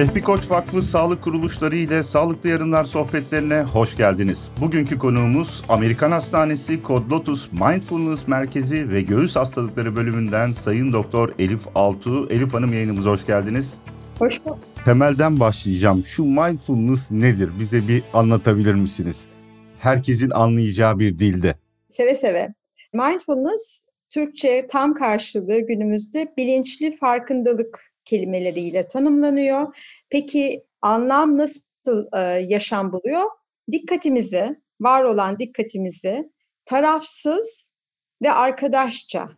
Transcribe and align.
Vehbi 0.00 0.22
Koç 0.22 0.50
Vakfı 0.50 0.82
Sağlık 0.82 1.22
Kuruluşları 1.22 1.76
ile 1.76 2.02
Sağlıklı 2.02 2.48
Yarınlar 2.48 2.84
sohbetlerine 2.84 3.62
hoş 3.62 3.96
geldiniz. 3.96 4.50
Bugünkü 4.60 4.98
konuğumuz 4.98 5.64
Amerikan 5.68 6.10
Hastanesi 6.10 6.82
Kod 6.82 7.10
Lotus 7.10 7.52
Mindfulness 7.52 8.28
Merkezi 8.28 8.90
ve 8.90 9.02
Göğüs 9.02 9.36
Hastalıkları 9.36 9.96
bölümünden 9.96 10.52
Sayın 10.52 10.92
Doktor 10.92 11.32
Elif 11.38 11.60
Altuğ. 11.74 12.28
Elif 12.30 12.54
Hanım 12.54 12.72
yayınımıza 12.72 13.10
hoş 13.10 13.26
geldiniz. 13.26 13.78
Hoş 14.18 14.44
bulduk. 14.44 14.58
Temelden 14.84 15.40
başlayacağım. 15.40 16.04
Şu 16.04 16.24
mindfulness 16.24 17.10
nedir? 17.10 17.50
Bize 17.58 17.88
bir 17.88 18.02
anlatabilir 18.12 18.74
misiniz? 18.74 19.26
Herkesin 19.78 20.30
anlayacağı 20.30 20.98
bir 20.98 21.18
dilde. 21.18 21.54
Seve 21.88 22.14
seve. 22.14 22.54
Mindfulness 22.92 23.86
Türkçe 24.10 24.66
tam 24.70 24.94
karşılığı 24.94 25.60
günümüzde 25.60 26.34
bilinçli 26.36 26.96
farkındalık 26.96 27.89
kelimeleriyle 28.10 28.88
tanımlanıyor. 28.88 29.76
Peki 30.10 30.64
anlam 30.82 31.38
nasıl 31.38 32.06
e, 32.16 32.18
yaşam 32.48 32.92
buluyor? 32.92 33.24
Dikkatimizi, 33.72 34.60
var 34.80 35.04
olan 35.04 35.38
dikkatimizi 35.38 36.32
tarafsız 36.64 37.72
ve 38.22 38.32
arkadaşça. 38.32 39.28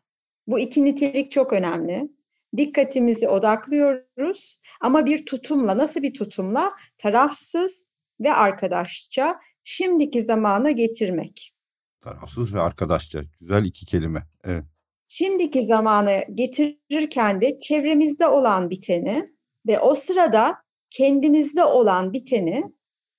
Bu 0.47 0.59
iki 0.59 0.85
nitelik 0.85 1.33
çok 1.33 1.53
önemli. 1.53 2.09
Dikkatimizi 2.57 3.29
odaklıyoruz 3.29 4.61
ama 4.81 5.07
bir 5.07 5.27
tutumla, 5.27 5.79
nasıl 5.79 6.03
bir 6.03 6.15
tutumla? 6.15 6.73
Tarafsız 6.99 7.87
ve 8.21 8.33
arkadaşça 8.33 9.41
şimdiki 9.65 10.23
zamana 10.23 10.71
getirmek. 10.71 11.55
Tarafsız 12.01 12.55
ve 12.55 12.61
arkadaşça. 12.61 13.23
Güzel 13.41 13.65
iki 13.65 13.87
kelime. 13.87 14.27
Evet 14.45 14.72
şimdiki 15.15 15.67
zamana 15.67 16.19
getirirken 16.35 17.41
de 17.41 17.61
çevremizde 17.61 18.27
olan 18.27 18.71
biteni 18.71 19.29
ve 19.67 19.81
o 19.81 19.95
sırada 19.95 20.55
kendimizde 20.91 21.65
olan 21.65 22.13
biteni 22.13 22.65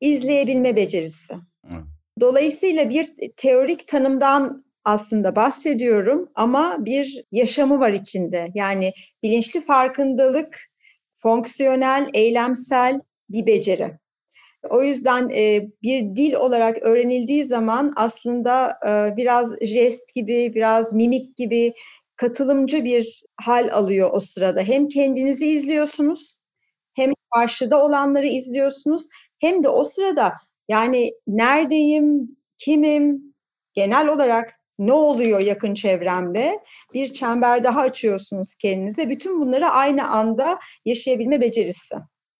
izleyebilme 0.02 0.76
becerisi. 0.76 1.34
Dolayısıyla 2.20 2.90
bir 2.90 3.14
teorik 3.38 3.88
tanımdan 3.88 4.66
aslında 4.86 5.36
bahsediyorum 5.36 6.30
ama 6.36 6.86
bir 6.86 7.24
yaşamı 7.32 7.80
var 7.80 7.94
içinde. 7.94 8.48
Yani 8.56 8.94
bilinçli 9.24 9.62
farkındalık, 9.62 10.60
fonksiyonel, 11.14 12.10
eylemsel 12.14 13.02
bir 13.30 13.46
beceri. 13.46 13.92
O 14.70 14.84
yüzden 14.84 15.30
e, 15.30 15.68
bir 15.84 16.16
dil 16.16 16.34
olarak 16.34 16.78
öğrenildiği 16.82 17.46
zaman 17.46 17.94
aslında 17.96 18.80
e, 18.88 19.18
biraz 19.18 19.60
jest 19.62 20.16
gibi, 20.16 20.52
biraz 20.56 20.94
mimik 20.94 21.36
gibi 21.38 21.74
katılımcı 22.16 22.84
bir 22.84 23.24
hal 23.42 23.70
alıyor 23.74 24.10
o 24.14 24.20
sırada. 24.20 24.62
Hem 24.62 24.88
kendinizi 24.88 25.46
izliyorsunuz, 25.46 26.38
hem 26.96 27.12
karşıda 27.36 27.84
olanları 27.86 28.28
izliyorsunuz, 28.28 29.08
hem 29.40 29.64
de 29.64 29.70
o 29.70 29.84
sırada 29.84 30.34
yani 30.70 31.12
neredeyim, 31.28 32.38
kimim, 32.58 33.34
genel 33.74 34.08
olarak 34.08 34.54
ne 34.80 34.94
oluyor 34.94 35.40
yakın 35.40 35.74
çevremde? 35.74 36.60
Bir 36.94 37.14
çember 37.14 37.64
daha 37.64 37.82
açıyorsunuz 37.82 38.56
kendinize. 38.56 39.10
Bütün 39.10 39.42
bunları 39.42 39.68
aynı 39.68 40.10
anda 40.10 40.60
yaşayabilme 40.86 41.42
becerisi. 41.42 41.96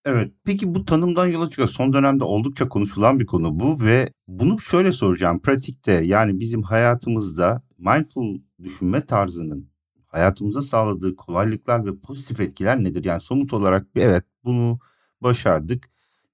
Evet. 0.06 0.32
Peki 0.46 0.76
bu 0.76 0.86
tanımdan 0.86 1.28
yola 1.28 1.50
çıkıyor. 1.50 1.68
Son 1.68 1.94
dönemde 1.94 2.24
oldukça 2.24 2.70
konuşulan 2.70 3.20
bir 3.20 3.26
konu 3.26 3.60
bu 3.60 3.82
ve 3.82 4.10
bunu 4.28 4.60
şöyle 4.60 4.92
soracağım. 4.92 5.42
Pratikte 5.42 5.92
yani 5.92 6.40
bizim 6.40 6.64
hayatımızda 6.64 7.64
mindful 7.78 8.40
düşünme 8.64 9.06
tarzının 9.06 9.70
hayatımıza 10.08 10.62
sağladığı 10.62 11.16
kolaylıklar 11.16 11.86
ve 11.86 12.00
pozitif 12.00 12.40
etkiler 12.40 12.84
nedir? 12.84 13.06
Yani 13.06 13.22
somut 13.22 13.54
olarak 13.54 13.88
evet 13.96 14.24
bunu 14.44 14.80
başardık. 15.22 15.90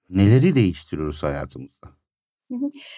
Neleri 0.09 0.55
değiştiriyoruz 0.55 1.23
hayatımızda? 1.23 1.87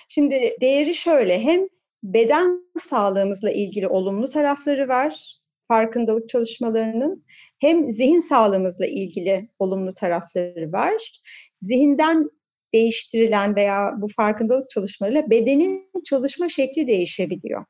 Şimdi 0.09 0.51
değeri 0.61 0.95
şöyle 0.95 1.39
hem 1.41 1.61
beden 2.03 2.63
sağlığımızla 2.79 3.51
ilgili 3.51 3.87
olumlu 3.87 4.29
tarafları 4.29 4.87
var 4.87 5.40
farkındalık 5.71 6.29
çalışmalarının 6.29 7.25
hem 7.59 7.91
zihin 7.91 8.19
sağlığımızla 8.19 8.85
ilgili 8.85 9.49
olumlu 9.59 9.93
tarafları 9.93 10.71
var. 10.71 11.21
Zihinden 11.61 12.29
değiştirilen 12.73 13.55
veya 13.55 13.93
bu 13.97 14.07
farkındalık 14.07 14.69
çalışmalarıyla 14.69 15.29
bedenin 15.29 15.91
çalışma 16.05 16.49
şekli 16.49 16.87
değişebiliyor. 16.87 17.65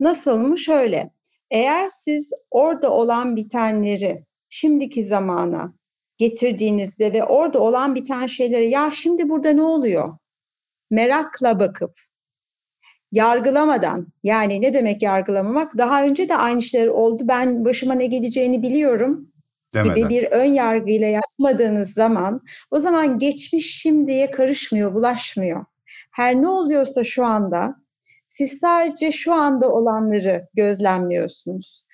Nasıl 0.00 0.38
mı? 0.38 0.58
Şöyle, 0.58 1.10
eğer 1.50 1.88
siz 1.88 2.32
orada 2.50 2.90
olan 2.90 3.36
bitenleri 3.36 4.24
şimdiki 4.48 5.02
zamana 5.02 5.74
getirdiğinizde 6.18 7.12
ve 7.12 7.24
orada 7.24 7.60
olan 7.60 7.94
biten 7.94 8.26
şeyleri 8.26 8.70
ya 8.70 8.90
şimdi 8.90 9.28
burada 9.28 9.50
ne 9.50 9.62
oluyor? 9.62 10.18
Merakla 10.90 11.60
bakıp 11.60 12.00
yargılamadan 13.12 14.06
yani 14.24 14.62
ne 14.62 14.74
demek 14.74 15.02
yargılamamak 15.02 15.78
daha 15.78 16.04
önce 16.04 16.28
de 16.28 16.36
aynı 16.36 16.62
şeyler 16.62 16.86
oldu 16.86 17.22
ben 17.28 17.64
başıma 17.64 17.94
ne 17.94 18.06
geleceğini 18.06 18.62
biliyorum 18.62 19.32
Demeden. 19.74 19.94
gibi 19.94 20.08
bir 20.08 20.24
ön 20.30 20.44
yargıyla 20.44 21.08
yapmadığınız 21.08 21.92
zaman 21.92 22.40
o 22.70 22.78
zaman 22.78 23.18
geçmiş 23.18 23.80
şimdiye 23.80 24.30
karışmıyor 24.30 24.94
bulaşmıyor. 24.94 25.64
Her 26.10 26.34
ne 26.34 26.48
oluyorsa 26.48 27.04
şu 27.04 27.24
anda 27.24 27.74
siz 28.26 28.58
sadece 28.58 29.12
şu 29.12 29.34
anda 29.34 29.72
olanları 29.72 30.48
gözlemliyorsunuz. 30.54 31.84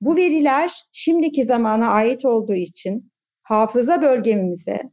Bu 0.00 0.16
veriler 0.16 0.84
şimdiki 0.92 1.44
zamana 1.44 1.90
ait 1.90 2.24
olduğu 2.24 2.54
için 2.54 3.12
hafıza 3.42 4.02
bölgemize, 4.02 4.90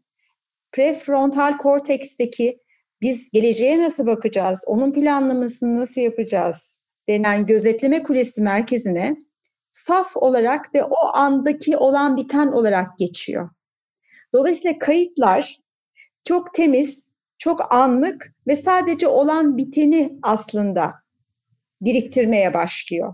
prefrontal 0.71 1.57
korteksteki 1.57 2.59
biz 3.01 3.29
geleceğe 3.31 3.79
nasıl 3.79 4.05
bakacağız, 4.05 4.63
onun 4.67 4.91
planlamasını 4.91 5.79
nasıl 5.79 6.01
yapacağız 6.01 6.81
denen 7.09 7.45
gözetleme 7.45 8.03
kulesi 8.03 8.41
merkezine 8.41 9.17
saf 9.71 10.17
olarak 10.17 10.75
ve 10.75 10.83
o 10.83 11.07
andaki 11.13 11.77
olan 11.77 12.17
biten 12.17 12.47
olarak 12.47 12.97
geçiyor. 12.97 13.49
Dolayısıyla 14.33 14.79
kayıtlar 14.79 15.57
çok 16.23 16.53
temiz, 16.53 17.11
çok 17.37 17.73
anlık 17.73 18.33
ve 18.47 18.55
sadece 18.55 19.07
olan 19.07 19.57
biteni 19.57 20.19
aslında 20.23 20.93
biriktirmeye 21.81 22.53
başlıyor. 22.53 23.13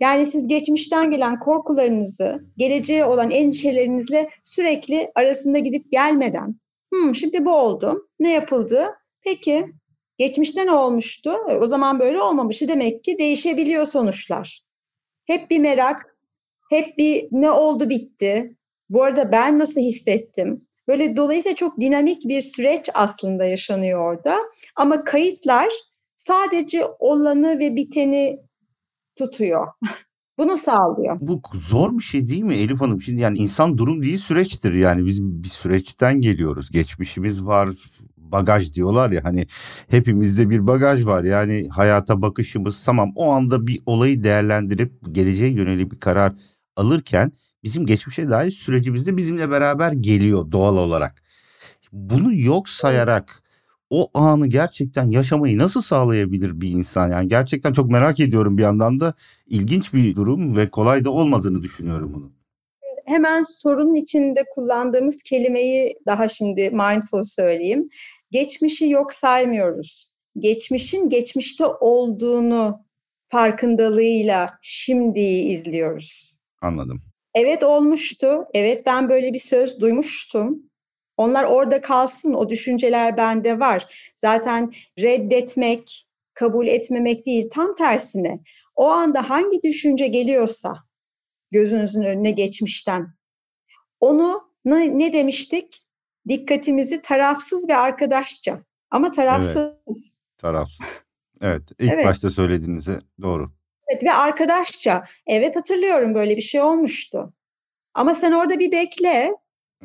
Yani 0.00 0.26
siz 0.26 0.46
geçmişten 0.46 1.10
gelen 1.10 1.38
korkularınızı, 1.38 2.38
geleceğe 2.56 3.04
olan 3.04 3.30
endişelerinizle 3.30 4.30
sürekli 4.42 5.10
arasında 5.14 5.58
gidip 5.58 5.92
gelmeden 5.92 6.60
Hmm, 6.92 7.14
şimdi 7.14 7.44
bu 7.44 7.54
oldu. 7.56 8.08
Ne 8.20 8.32
yapıldı? 8.32 8.94
Peki 9.24 9.66
geçmişte 10.18 10.66
ne 10.66 10.72
olmuştu? 10.72 11.36
E, 11.50 11.54
o 11.56 11.66
zaman 11.66 12.00
böyle 12.00 12.22
olmamıştı. 12.22 12.68
Demek 12.68 13.04
ki 13.04 13.18
değişebiliyor 13.18 13.86
sonuçlar. 13.86 14.60
Hep 15.24 15.50
bir 15.50 15.58
merak, 15.58 16.16
hep 16.70 16.98
bir 16.98 17.28
ne 17.30 17.50
oldu 17.50 17.88
bitti. 17.88 18.56
Bu 18.90 19.02
arada 19.02 19.32
ben 19.32 19.58
nasıl 19.58 19.80
hissettim? 19.80 20.66
Böyle 20.88 21.16
dolayısıyla 21.16 21.56
çok 21.56 21.80
dinamik 21.80 22.28
bir 22.28 22.40
süreç 22.40 22.90
aslında 22.94 23.44
yaşanıyor 23.44 24.00
orada. 24.00 24.40
Ama 24.76 25.04
kayıtlar 25.04 25.68
sadece 26.16 26.86
olanı 26.98 27.58
ve 27.58 27.76
biteni 27.76 28.38
tutuyor. 29.16 29.66
Bunu 30.38 30.56
sağlıyor. 30.56 31.18
Bu 31.20 31.42
zor 31.54 31.98
bir 31.98 32.02
şey 32.02 32.28
değil 32.28 32.42
mi 32.42 32.54
Elif 32.54 32.80
Hanım? 32.80 33.00
Şimdi 33.00 33.20
yani 33.20 33.38
insan 33.38 33.78
durum 33.78 34.02
değil 34.02 34.16
süreçtir. 34.16 34.72
Yani 34.72 35.06
biz 35.06 35.22
bir 35.22 35.48
süreçten 35.48 36.20
geliyoruz. 36.20 36.70
Geçmişimiz 36.70 37.44
var, 37.46 37.70
bagaj 38.16 38.72
diyorlar 38.72 39.10
ya 39.10 39.24
hani 39.24 39.46
hepimizde 39.88 40.50
bir 40.50 40.66
bagaj 40.66 41.06
var. 41.06 41.24
Yani 41.24 41.68
hayata 41.70 42.22
bakışımız 42.22 42.84
tamam 42.84 43.12
o 43.14 43.32
anda 43.32 43.66
bir 43.66 43.80
olayı 43.86 44.24
değerlendirip 44.24 44.92
geleceğe 45.12 45.50
yönelik 45.50 45.92
bir 45.92 46.00
karar 46.00 46.32
alırken 46.76 47.32
bizim 47.64 47.86
geçmişe 47.86 48.30
dair 48.30 48.50
sürecimiz 48.50 49.06
de 49.06 49.16
bizimle 49.16 49.50
beraber 49.50 49.92
geliyor 49.92 50.52
doğal 50.52 50.76
olarak. 50.76 51.22
Bunu 51.92 52.34
yok 52.34 52.68
sayarak 52.68 53.42
o 53.90 54.10
anı 54.14 54.46
gerçekten 54.46 55.10
yaşamayı 55.10 55.58
nasıl 55.58 55.80
sağlayabilir 55.80 56.60
bir 56.60 56.70
insan? 56.70 57.10
Yani 57.10 57.28
gerçekten 57.28 57.72
çok 57.72 57.90
merak 57.90 58.20
ediyorum 58.20 58.58
bir 58.58 58.62
yandan 58.62 59.00
da 59.00 59.14
ilginç 59.46 59.94
bir 59.94 60.14
durum 60.14 60.56
ve 60.56 60.70
kolay 60.70 61.04
da 61.04 61.10
olmadığını 61.10 61.62
düşünüyorum 61.62 62.12
bunu. 62.14 62.32
Hemen 63.04 63.42
sorunun 63.42 63.94
içinde 63.94 64.44
kullandığımız 64.54 65.22
kelimeyi 65.22 65.98
daha 66.06 66.28
şimdi 66.28 66.70
mindful 66.70 67.22
söyleyeyim. 67.22 67.88
Geçmişi 68.30 68.90
yok 68.90 69.14
saymıyoruz. 69.14 70.10
Geçmişin 70.38 71.08
geçmişte 71.08 71.66
olduğunu 71.66 72.86
farkındalığıyla 73.28 74.50
şimdiyi 74.62 75.44
izliyoruz. 75.44 76.36
Anladım. 76.62 77.02
Evet 77.34 77.62
olmuştu. 77.62 78.44
Evet 78.54 78.82
ben 78.86 79.08
böyle 79.08 79.32
bir 79.32 79.38
söz 79.38 79.80
duymuştum. 79.80 80.62
Onlar 81.16 81.44
orada 81.44 81.80
kalsın, 81.80 82.34
o 82.34 82.48
düşünceler 82.48 83.16
bende 83.16 83.60
var. 83.60 84.12
Zaten 84.16 84.72
reddetmek, 84.98 86.06
kabul 86.34 86.66
etmemek 86.66 87.26
değil, 87.26 87.48
tam 87.52 87.74
tersine. 87.74 88.40
O 88.74 88.86
anda 88.86 89.30
hangi 89.30 89.62
düşünce 89.62 90.06
geliyorsa 90.06 90.74
gözünüzün 91.50 92.02
önüne 92.02 92.30
geçmişten, 92.30 93.16
onu 94.00 94.50
ne, 94.64 94.98
ne 94.98 95.12
demiştik? 95.12 95.82
Dikkatimizi 96.28 97.02
tarafsız 97.02 97.68
ve 97.68 97.76
arkadaşça 97.76 98.62
ama 98.90 99.12
tarafsız. 99.12 99.56
Evet, 99.56 100.38
tarafsız. 100.38 101.04
Evet 101.42 101.62
ilk 101.78 101.92
evet. 101.92 102.06
başta 102.06 102.30
söylediğinize 102.30 103.00
doğru. 103.22 103.50
Evet 103.88 104.04
ve 104.04 104.12
arkadaşça. 104.12 105.04
Evet 105.26 105.56
hatırlıyorum 105.56 106.14
böyle 106.14 106.36
bir 106.36 106.42
şey 106.42 106.60
olmuştu. 106.60 107.32
Ama 107.94 108.14
sen 108.14 108.32
orada 108.32 108.58
bir 108.58 108.72
bekle. 108.72 109.32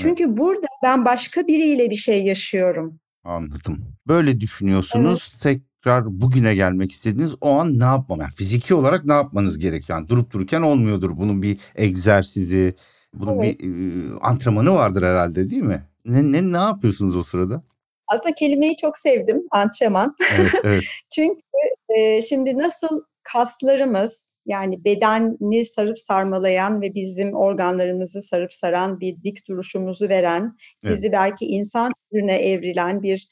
Çünkü 0.01 0.23
evet. 0.23 0.37
burada 0.37 0.67
ben 0.83 1.05
başka 1.05 1.47
biriyle 1.47 1.89
bir 1.89 1.95
şey 1.95 2.23
yaşıyorum. 2.23 2.99
Anladım. 3.23 3.85
Böyle 4.07 4.39
düşünüyorsunuz. 4.39 5.35
Evet. 5.45 5.63
Tekrar 5.83 6.21
bugüne 6.21 6.55
gelmek 6.55 6.91
istediğiniz 6.91 7.35
o 7.41 7.49
an 7.49 7.79
ne 7.79 7.83
yapmam? 7.83 8.19
Yani 8.19 8.31
fiziki 8.31 8.75
olarak 8.75 9.05
ne 9.05 9.13
yapmanız 9.13 9.59
gerekiyor? 9.59 9.99
Yani 9.99 10.09
durup 10.09 10.31
dururken 10.31 10.61
olmuyordur. 10.61 11.17
Bunun 11.17 11.41
bir 11.41 11.57
egzersizi, 11.75 12.75
bunun 13.13 13.41
evet. 13.41 13.59
bir 13.59 13.65
e, 13.65 14.19
antrenmanı 14.21 14.73
vardır 14.73 15.03
herhalde 15.03 15.49
değil 15.49 15.61
mi? 15.61 15.83
Ne, 16.05 16.31
ne, 16.31 16.53
ne 16.53 16.57
yapıyorsunuz 16.57 17.17
o 17.17 17.23
sırada? 17.23 17.63
Aslında 18.07 18.35
kelimeyi 18.35 18.77
çok 18.77 18.97
sevdim 18.97 19.43
antrenman. 19.51 20.15
Evet, 20.37 20.51
evet. 20.63 20.83
Çünkü 21.15 21.41
e, 21.89 22.21
şimdi 22.21 22.57
nasıl 22.57 23.01
kaslarımız 23.33 24.35
yani 24.45 24.85
bedeni 24.85 25.65
sarıp 25.65 25.99
sarmalayan 25.99 26.81
ve 26.81 26.95
bizim 26.95 27.33
organlarımızı 27.33 28.21
sarıp 28.21 28.53
saran 28.53 28.99
bir 28.99 29.23
dik 29.23 29.47
duruşumuzu 29.47 30.09
veren, 30.09 30.57
evet. 30.83 30.95
bizi 30.95 31.11
belki 31.11 31.45
insan 31.45 31.91
türüne 32.11 32.35
evrilen 32.35 33.03
bir 33.03 33.27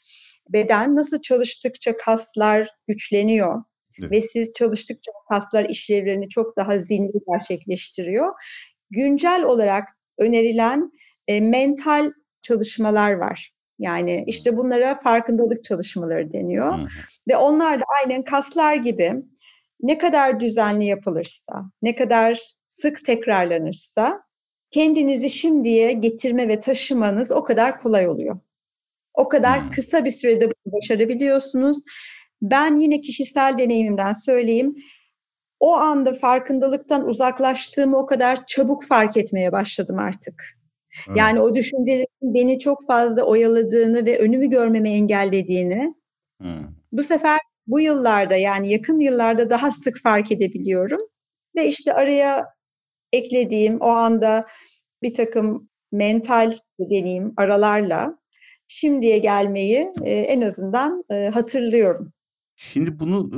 beden 0.49 0.95
nasıl 0.95 1.21
çalıştıkça 1.21 1.97
kaslar 1.97 2.69
güçleniyor. 2.87 3.63
Evet. 3.99 4.11
Ve 4.11 4.21
siz 4.21 4.53
çalıştıkça 4.53 5.11
kaslar 5.29 5.69
işlevlerini 5.69 6.29
çok 6.29 6.57
daha 6.57 6.79
zinde 6.79 7.17
gerçekleştiriyor. 7.31 8.27
Güncel 8.91 9.43
olarak 9.43 9.89
önerilen 10.17 10.91
e, 11.27 11.41
mental 11.41 12.11
çalışmalar 12.41 13.11
var. 13.11 13.51
Yani 13.79 14.23
işte 14.27 14.57
bunlara 14.57 14.99
farkındalık 14.99 15.63
çalışmaları 15.63 16.31
deniyor. 16.31 16.77
Hı. 16.77 16.87
Ve 17.29 17.37
onlar 17.37 17.79
da 17.79 17.83
aynen 18.03 18.23
kaslar 18.23 18.75
gibi 18.75 19.13
ne 19.81 19.97
kadar 19.97 20.39
düzenli 20.39 20.85
yapılırsa, 20.85 21.71
ne 21.81 21.95
kadar 21.95 22.41
sık 22.67 23.05
tekrarlanırsa 23.05 24.23
kendinizi 24.71 25.29
şimdiye 25.29 25.93
getirme 25.93 26.47
ve 26.47 26.59
taşımanız 26.59 27.31
o 27.31 27.43
kadar 27.43 27.81
kolay 27.81 28.07
oluyor. 28.07 28.39
O 29.13 29.29
kadar 29.29 29.63
hmm. 29.63 29.71
kısa 29.71 30.05
bir 30.05 30.09
sürede 30.09 30.51
başarabiliyorsunuz. 30.65 31.77
Ben 32.41 32.75
yine 32.75 33.01
kişisel 33.01 33.57
deneyimimden 33.57 34.13
söyleyeyim. 34.13 34.75
O 35.59 35.73
anda 35.73 36.13
farkındalıktan 36.13 37.07
uzaklaştığımı 37.07 37.97
o 37.97 38.05
kadar 38.05 38.45
çabuk 38.45 38.83
fark 38.83 39.17
etmeye 39.17 39.51
başladım 39.51 39.99
artık. 39.99 40.59
Evet. 41.07 41.17
Yani 41.17 41.41
o 41.41 41.55
düşüncelerin 41.55 42.07
beni 42.21 42.59
çok 42.59 42.87
fazla 42.87 43.23
oyaladığını 43.23 44.05
ve 44.05 44.19
önümü 44.19 44.49
görmeme 44.49 44.91
engellediğini. 44.91 45.93
Hmm. 46.41 46.67
Bu 46.91 47.03
sefer 47.03 47.39
bu 47.69 47.79
yıllarda 47.79 48.35
yani 48.35 48.69
yakın 48.69 48.99
yıllarda 48.99 49.49
daha 49.49 49.71
sık 49.71 50.01
fark 50.03 50.31
edebiliyorum. 50.31 51.01
Ve 51.55 51.67
işte 51.67 51.93
araya 51.93 52.45
eklediğim 53.13 53.77
o 53.79 53.87
anda 53.87 54.45
bir 55.03 55.13
takım 55.13 55.69
mental 55.91 56.53
deneyim 56.79 57.33
aralarla 57.37 58.19
şimdiye 58.67 59.17
gelmeyi 59.17 59.93
e, 60.03 60.11
en 60.11 60.41
azından 60.41 61.03
e, 61.11 61.29
hatırlıyorum. 61.33 62.13
Şimdi 62.55 62.99
bunu 62.99 63.29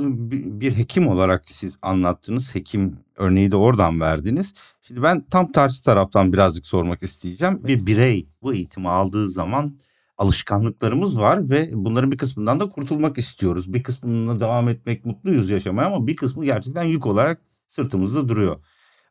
bir 0.60 0.78
hekim 0.78 1.08
olarak 1.08 1.50
siz 1.50 1.78
anlattınız. 1.82 2.54
Hekim 2.54 2.98
örneği 3.16 3.50
de 3.50 3.56
oradan 3.56 4.00
verdiniz. 4.00 4.54
Şimdi 4.82 5.02
ben 5.02 5.26
tam 5.30 5.52
tersi 5.52 5.84
taraftan 5.84 6.32
birazcık 6.32 6.66
sormak 6.66 7.02
isteyeceğim. 7.02 7.60
Bir 7.64 7.86
birey 7.86 8.28
bu 8.42 8.54
eğitimi 8.54 8.88
aldığı 8.88 9.30
zaman 9.30 9.78
alışkanlıklarımız 10.18 11.18
var 11.18 11.50
ve 11.50 11.68
bunların 11.72 12.12
bir 12.12 12.18
kısmından 12.18 12.60
da 12.60 12.68
kurtulmak 12.68 13.18
istiyoruz. 13.18 13.72
Bir 13.72 13.82
kısmına 13.82 14.40
devam 14.40 14.68
etmek 14.68 15.04
mutluyuz 15.04 15.50
yaşamaya 15.50 15.88
ama 15.88 16.06
bir 16.06 16.16
kısmı 16.16 16.44
gerçekten 16.44 16.84
yük 16.84 17.06
olarak 17.06 17.40
sırtımızda 17.68 18.28
duruyor. 18.28 18.56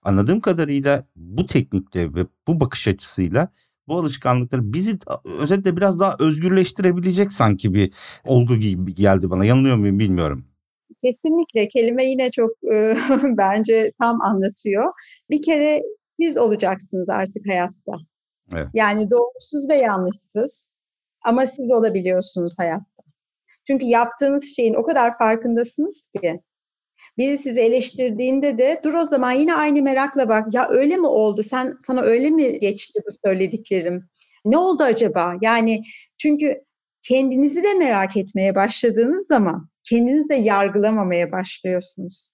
Anladığım 0.03 0.39
kadarıyla 0.41 1.07
bu 1.15 1.45
teknikle 1.45 2.13
ve 2.13 2.25
bu 2.47 2.59
bakış 2.59 2.87
açısıyla 2.87 3.51
bu 3.87 3.97
alışkanlıkları 3.97 4.73
bizi 4.73 4.99
özetle 5.41 5.77
biraz 5.77 5.99
daha 5.99 6.15
özgürleştirebilecek 6.19 7.31
sanki 7.31 7.73
bir 7.73 7.93
olgu 8.25 8.55
gibi 8.55 8.95
geldi 8.95 9.29
bana. 9.29 9.45
Yanılıyor 9.45 9.75
muyum 9.75 9.99
bilmiyorum. 9.99 10.45
Kesinlikle 11.01 11.67
kelime 11.67 12.05
yine 12.05 12.31
çok 12.31 12.51
e, 12.73 12.97
bence 13.23 13.91
tam 14.01 14.21
anlatıyor. 14.21 14.85
Bir 15.29 15.41
kere 15.41 15.81
siz 16.21 16.37
olacaksınız 16.37 17.09
artık 17.09 17.47
hayatta. 17.47 17.97
Evet. 18.53 18.67
Yani 18.73 19.11
doğrusuz 19.11 19.69
ve 19.69 19.75
yanlışsız 19.75 20.71
ama 21.25 21.45
siz 21.45 21.71
olabiliyorsunuz 21.71 22.59
hayatta. 22.59 23.03
Çünkü 23.67 23.85
yaptığınız 23.85 24.55
şeyin 24.55 24.73
o 24.73 24.83
kadar 24.83 25.17
farkındasınız 25.17 26.07
ki 26.21 26.41
biri 27.17 27.37
sizi 27.37 27.61
eleştirdiğinde 27.61 28.57
de 28.57 28.79
dur 28.83 28.93
o 28.93 29.03
zaman 29.03 29.31
yine 29.31 29.55
aynı 29.55 29.81
merakla 29.81 30.29
bak 30.29 30.53
ya 30.53 30.69
öyle 30.69 30.97
mi 30.97 31.07
oldu 31.07 31.43
sen 31.43 31.75
sana 31.79 32.01
öyle 32.01 32.29
mi 32.29 32.59
geçti 32.59 32.99
bu 33.07 33.11
söylediklerim 33.25 34.09
ne 34.45 34.57
oldu 34.57 34.83
acaba 34.83 35.35
yani 35.41 35.83
çünkü 36.17 36.61
kendinizi 37.01 37.63
de 37.63 37.73
merak 37.73 38.17
etmeye 38.17 38.55
başladığınız 38.55 39.27
zaman 39.27 39.69
kendinizi 39.83 40.29
de 40.29 40.35
yargılamamaya 40.35 41.31
başlıyorsunuz. 41.31 42.31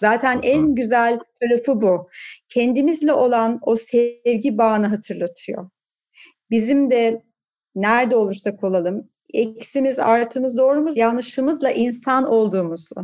Zaten 0.00 0.40
en 0.42 0.74
güzel 0.74 1.18
tarafı 1.40 1.80
bu. 1.82 2.08
Kendimizle 2.48 3.12
olan 3.12 3.58
o 3.62 3.76
sevgi 3.76 4.58
bağını 4.58 4.86
hatırlatıyor. 4.86 5.70
Bizim 6.50 6.90
de 6.90 7.22
nerede 7.82 8.16
olursak 8.16 8.64
olalım 8.64 9.08
eksimiz, 9.34 9.98
artımız, 9.98 10.58
doğrumuz, 10.58 10.96
yanlışımızla 10.96 11.70
insan 11.70 12.24
olduğumuzu, 12.24 12.94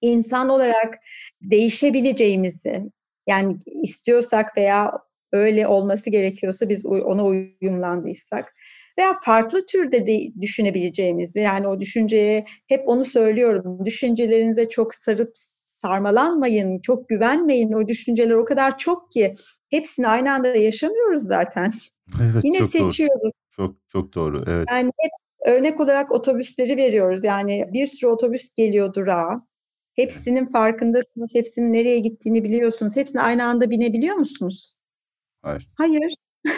insan 0.00 0.48
olarak 0.48 0.94
değişebileceğimizi, 1.42 2.82
yani 3.26 3.56
istiyorsak 3.82 4.56
veya 4.56 4.92
öyle 5.32 5.66
olması 5.66 6.10
gerekiyorsa 6.10 6.68
biz 6.68 6.86
ona 6.86 7.26
uyumlandıysak 7.26 8.54
veya 8.98 9.20
farklı 9.22 9.66
türde 9.66 10.06
de 10.06 10.40
düşünebileceğimizi 10.40 11.40
yani 11.40 11.68
o 11.68 11.80
düşünceye 11.80 12.44
hep 12.68 12.88
onu 12.88 13.04
söylüyorum 13.04 13.84
düşüncelerinize 13.84 14.68
çok 14.68 14.94
sarıp 14.94 15.30
sarmalanmayın 15.64 16.78
çok 16.78 17.08
güvenmeyin 17.08 17.72
o 17.72 17.88
düşünceler 17.88 18.34
o 18.34 18.44
kadar 18.44 18.78
çok 18.78 19.12
ki 19.12 19.34
hepsini 19.70 20.08
aynı 20.08 20.32
anda 20.32 20.48
yaşamıyoruz 20.48 21.22
zaten. 21.22 21.72
Evet, 22.22 22.44
Yine 22.44 22.58
çok 22.58 22.70
seçiyoruz. 22.70 23.22
Doğru. 23.22 23.32
Çok 23.58 23.76
çok 23.88 24.14
doğru. 24.14 24.42
Evet. 24.46 24.66
Yani 24.70 24.90
hep 25.00 25.10
örnek 25.46 25.80
olarak 25.80 26.12
otobüsleri 26.12 26.76
veriyoruz. 26.76 27.24
Yani 27.24 27.68
bir 27.72 27.86
sürü 27.86 28.10
otobüs 28.10 28.54
geliyor 28.54 28.94
durağa. 28.94 29.46
Hepsinin 29.94 30.46
farkındasınız. 30.46 31.34
Hepsinin 31.34 31.72
nereye 31.72 31.98
gittiğini 31.98 32.44
biliyorsunuz. 32.44 32.96
Hepsine 32.96 33.20
aynı 33.20 33.44
anda 33.44 33.70
binebiliyor 33.70 34.16
musunuz? 34.16 34.76
Hayır. 35.42 35.68
Hayır. 35.74 36.14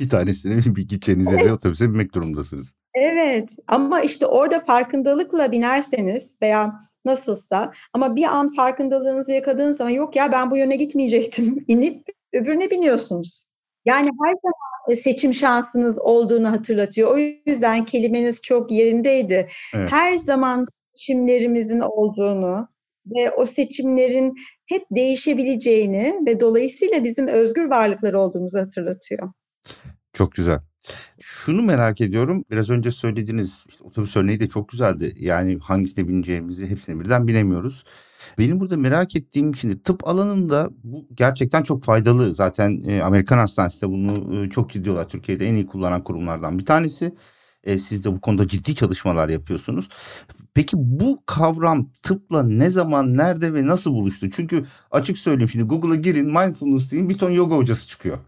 bir 0.00 0.08
tanesini 0.08 0.76
bir 0.76 0.88
gideceğiniz 0.88 1.32
yere 1.32 1.52
otobüse 1.52 1.88
binmek 1.88 2.14
durumdasınız. 2.14 2.74
Evet 2.94 3.50
ama 3.66 4.00
işte 4.00 4.26
orada 4.26 4.60
farkındalıkla 4.60 5.52
binerseniz 5.52 6.38
veya 6.42 6.88
nasılsa 7.04 7.72
ama 7.92 8.16
bir 8.16 8.24
an 8.24 8.54
farkındalığınızı 8.54 9.32
yakaladığınız 9.32 9.76
zaman 9.76 9.90
yok 9.90 10.16
ya 10.16 10.32
ben 10.32 10.50
bu 10.50 10.56
yöne 10.56 10.76
gitmeyecektim 10.76 11.64
inip 11.68 12.08
öbürüne 12.32 12.70
biniyorsunuz. 12.70 13.47
Yani 13.88 14.08
her 14.24 14.34
zaman 14.42 15.02
seçim 15.02 15.34
şansınız 15.34 15.98
olduğunu 15.98 16.50
hatırlatıyor. 16.50 17.10
O 17.10 17.18
yüzden 17.46 17.84
kelimeniz 17.84 18.42
çok 18.42 18.72
yerindeydi. 18.72 19.48
Evet. 19.74 19.92
Her 19.92 20.16
zaman 20.16 20.64
seçimlerimizin 20.94 21.80
olduğunu 21.80 22.68
ve 23.06 23.30
o 23.30 23.44
seçimlerin 23.44 24.34
hep 24.66 24.82
değişebileceğini 24.90 26.20
ve 26.26 26.40
dolayısıyla 26.40 27.04
bizim 27.04 27.26
özgür 27.26 27.70
varlıklar 27.70 28.12
olduğumuzu 28.12 28.58
hatırlatıyor. 28.58 29.28
Çok 30.12 30.32
güzel. 30.32 30.60
Şunu 31.20 31.62
merak 31.62 32.00
ediyorum. 32.00 32.44
Biraz 32.50 32.70
önce 32.70 32.90
söylediğiniz 32.90 33.64
işte 33.68 33.84
otobüs 33.84 34.16
örneği 34.16 34.40
de 34.40 34.48
çok 34.48 34.68
güzeldi. 34.68 35.12
Yani 35.20 35.58
hangisine 35.58 36.08
bineceğimizi 36.08 36.66
hepsine 36.66 37.00
birden 37.00 37.28
bilemiyoruz. 37.28 37.84
Benim 38.38 38.60
burada 38.60 38.76
merak 38.76 39.16
ettiğim 39.16 39.54
şimdi 39.54 39.82
tıp 39.82 40.08
alanında 40.08 40.70
bu 40.84 41.06
gerçekten 41.14 41.62
çok 41.62 41.84
faydalı. 41.84 42.34
Zaten 42.34 42.82
e, 42.86 43.02
Amerikan 43.02 43.38
Hastanesi 43.38 43.82
de 43.82 43.88
bunu 43.88 44.44
e, 44.44 44.50
çok 44.50 44.70
ciddi 44.70 44.90
olarak 44.90 45.08
Türkiye'de 45.08 45.48
en 45.48 45.54
iyi 45.54 45.66
kullanan 45.66 46.04
kurumlardan 46.04 46.58
bir 46.58 46.64
tanesi. 46.64 47.14
E, 47.64 47.78
siz 47.78 48.04
de 48.04 48.12
bu 48.12 48.20
konuda 48.20 48.48
ciddi 48.48 48.74
çalışmalar 48.74 49.28
yapıyorsunuz. 49.28 49.88
Peki 50.54 50.76
bu 50.78 51.22
kavram 51.26 51.90
tıpla 52.02 52.42
ne 52.42 52.70
zaman, 52.70 53.16
nerede 53.16 53.54
ve 53.54 53.66
nasıl 53.66 53.94
buluştu? 53.94 54.30
Çünkü 54.30 54.64
açık 54.90 55.18
söyleyeyim 55.18 55.48
şimdi 55.48 55.64
Google'a 55.64 55.96
girin 55.96 56.26
mindfulness 56.26 56.92
deyin 56.92 57.08
bir 57.08 57.18
ton 57.18 57.30
yoga 57.30 57.56
hocası 57.56 57.88
çıkıyor. 57.88 58.18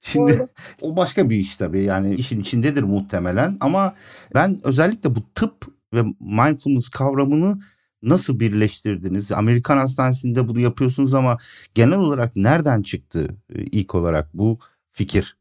Şimdi 0.00 0.38
Doğru. 0.38 0.48
o 0.80 0.96
başka 0.96 1.30
bir 1.30 1.36
iş 1.36 1.56
tabii 1.56 1.82
yani 1.82 2.14
işin 2.14 2.40
içindedir 2.40 2.82
muhtemelen 2.82 3.56
ama 3.60 3.94
ben 4.34 4.60
özellikle 4.64 5.14
bu 5.14 5.32
tıp 5.34 5.66
ve 5.94 6.02
mindfulness 6.20 6.88
kavramını 6.88 7.60
nasıl 8.02 8.40
birleştirdiniz? 8.40 9.32
Amerikan 9.32 9.76
Hastanesi'nde 9.76 10.48
bunu 10.48 10.60
yapıyorsunuz 10.60 11.14
ama 11.14 11.38
genel 11.74 11.98
olarak 11.98 12.36
nereden 12.36 12.82
çıktı 12.82 13.28
e, 13.54 13.62
ilk 13.62 13.94
olarak 13.94 14.28
bu 14.34 14.58
fikir? 14.92 15.36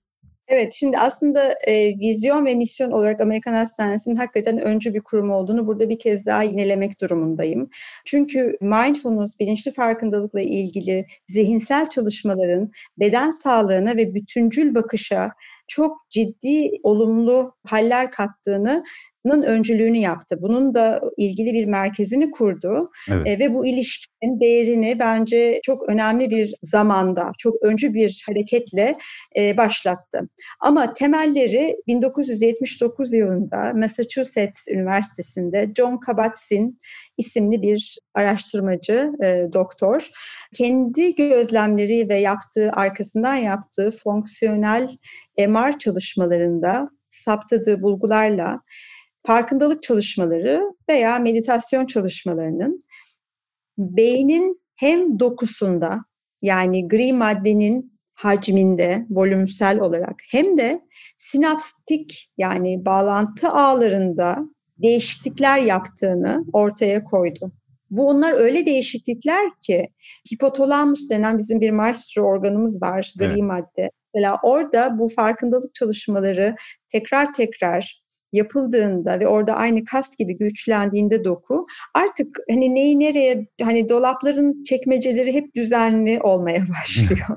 Evet, 0.49 0.73
şimdi 0.73 0.97
aslında 0.97 1.53
e, 1.67 1.99
vizyon 1.99 2.45
ve 2.45 2.55
misyon 2.55 2.91
olarak 2.91 3.21
Amerikan 3.21 3.53
Hastanesi'nin 3.53 4.15
hakikaten 4.15 4.61
öncü 4.61 4.93
bir 4.93 5.01
kurum 5.01 5.31
olduğunu 5.31 5.67
burada 5.67 5.89
bir 5.89 5.99
kez 5.99 6.25
daha 6.25 6.43
yinelemek 6.43 7.01
durumundayım. 7.01 7.69
Çünkü 8.05 8.57
mindfulness, 8.61 9.39
bilinçli 9.39 9.73
farkındalıkla 9.73 10.41
ilgili 10.41 11.05
zihinsel 11.27 11.89
çalışmaların 11.89 12.71
beden 12.99 13.31
sağlığına 13.31 13.97
ve 13.97 14.13
bütüncül 14.15 14.75
bakışa 14.75 15.29
çok 15.67 16.09
ciddi 16.09 16.71
olumlu 16.83 17.55
haller 17.65 18.11
kattığını 18.11 18.83
öncülüğünü 19.43 19.97
yaptı. 19.97 20.37
Bunun 20.41 20.73
da 20.75 21.01
ilgili 21.17 21.53
bir 21.53 21.65
merkezini 21.65 22.31
kurdu 22.31 22.91
evet. 23.11 23.27
e, 23.27 23.39
ve 23.39 23.53
bu 23.53 23.65
ilişkinin 23.65 24.39
değerini 24.39 24.99
bence 24.99 25.59
çok 25.63 25.89
önemli 25.89 26.29
bir 26.29 26.53
zamanda, 26.63 27.31
çok 27.37 27.55
öncü 27.63 27.93
bir 27.93 28.23
hareketle 28.25 28.95
e, 29.37 29.57
başlattı. 29.57 30.29
Ama 30.59 30.93
temelleri 30.93 31.75
1979 31.87 33.13
yılında 33.13 33.73
Massachusetts 33.73 34.67
Üniversitesi'nde 34.67 35.71
John 35.77 35.97
Kabat-Zinn 35.97 36.77
isimli 37.17 37.61
bir 37.61 37.97
araştırmacı, 38.13 39.11
e, 39.23 39.45
doktor, 39.53 40.09
kendi 40.55 41.15
gözlemleri 41.15 42.09
ve 42.09 42.15
yaptığı, 42.15 42.71
arkasından 42.71 43.35
yaptığı 43.35 43.91
fonksiyonel 43.91 44.89
MR 45.47 45.79
çalışmalarında 45.79 46.89
saptadığı 47.09 47.81
bulgularla 47.81 48.61
farkındalık 49.27 49.83
çalışmaları 49.83 50.61
veya 50.89 51.19
meditasyon 51.19 51.85
çalışmalarının 51.85 52.83
beynin 53.77 54.61
hem 54.75 55.19
dokusunda 55.19 55.99
yani 56.41 56.87
gri 56.87 57.13
maddenin 57.13 57.99
hacminde 58.13 59.05
volümsel 59.09 59.79
olarak 59.79 60.15
hem 60.31 60.57
de 60.57 60.81
sinapstik 61.17 62.31
yani 62.37 62.85
bağlantı 62.85 63.49
ağlarında 63.49 64.39
değişiklikler 64.77 65.61
yaptığını 65.61 66.45
ortaya 66.53 67.03
koydu. 67.03 67.51
Bu 67.89 68.07
onlar 68.07 68.33
öyle 68.33 68.65
değişiklikler 68.65 69.49
ki 69.65 69.87
hipotalamus 70.33 71.09
denen 71.09 71.37
bizim 71.37 71.61
bir 71.61 71.71
maestro 71.71 72.23
organımız 72.23 72.81
var, 72.81 73.13
gri 73.17 73.25
evet. 73.25 73.37
madde. 73.37 73.89
Mesela 74.15 74.35
orada 74.43 74.99
bu 74.99 75.09
farkındalık 75.09 75.75
çalışmaları 75.75 76.55
tekrar 76.87 77.33
tekrar 77.33 78.01
yapıldığında 78.33 79.19
ve 79.19 79.27
orada 79.27 79.53
aynı 79.53 79.85
kas 79.85 80.15
gibi 80.15 80.37
güçlendiğinde 80.37 81.23
doku 81.23 81.65
artık 81.93 82.37
hani 82.49 82.75
neyi 82.75 82.99
nereye 82.99 83.47
hani 83.61 83.89
dolapların 83.89 84.63
çekmeceleri 84.63 85.33
hep 85.33 85.55
düzenli 85.55 86.19
olmaya 86.21 86.61
başlıyor. 86.81 87.27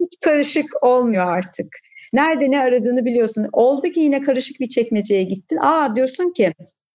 Hiç 0.00 0.12
karışık 0.24 0.66
olmuyor 0.82 1.26
artık. 1.26 1.68
Nerede 2.12 2.50
ne 2.50 2.60
aradığını 2.60 3.04
biliyorsun. 3.04 3.46
Oldu 3.52 3.86
ki 3.86 4.00
yine 4.00 4.20
karışık 4.20 4.60
bir 4.60 4.68
çekmeceye 4.68 5.22
gittin. 5.22 5.58
Aa 5.62 5.96
diyorsun 5.96 6.32
ki 6.32 6.52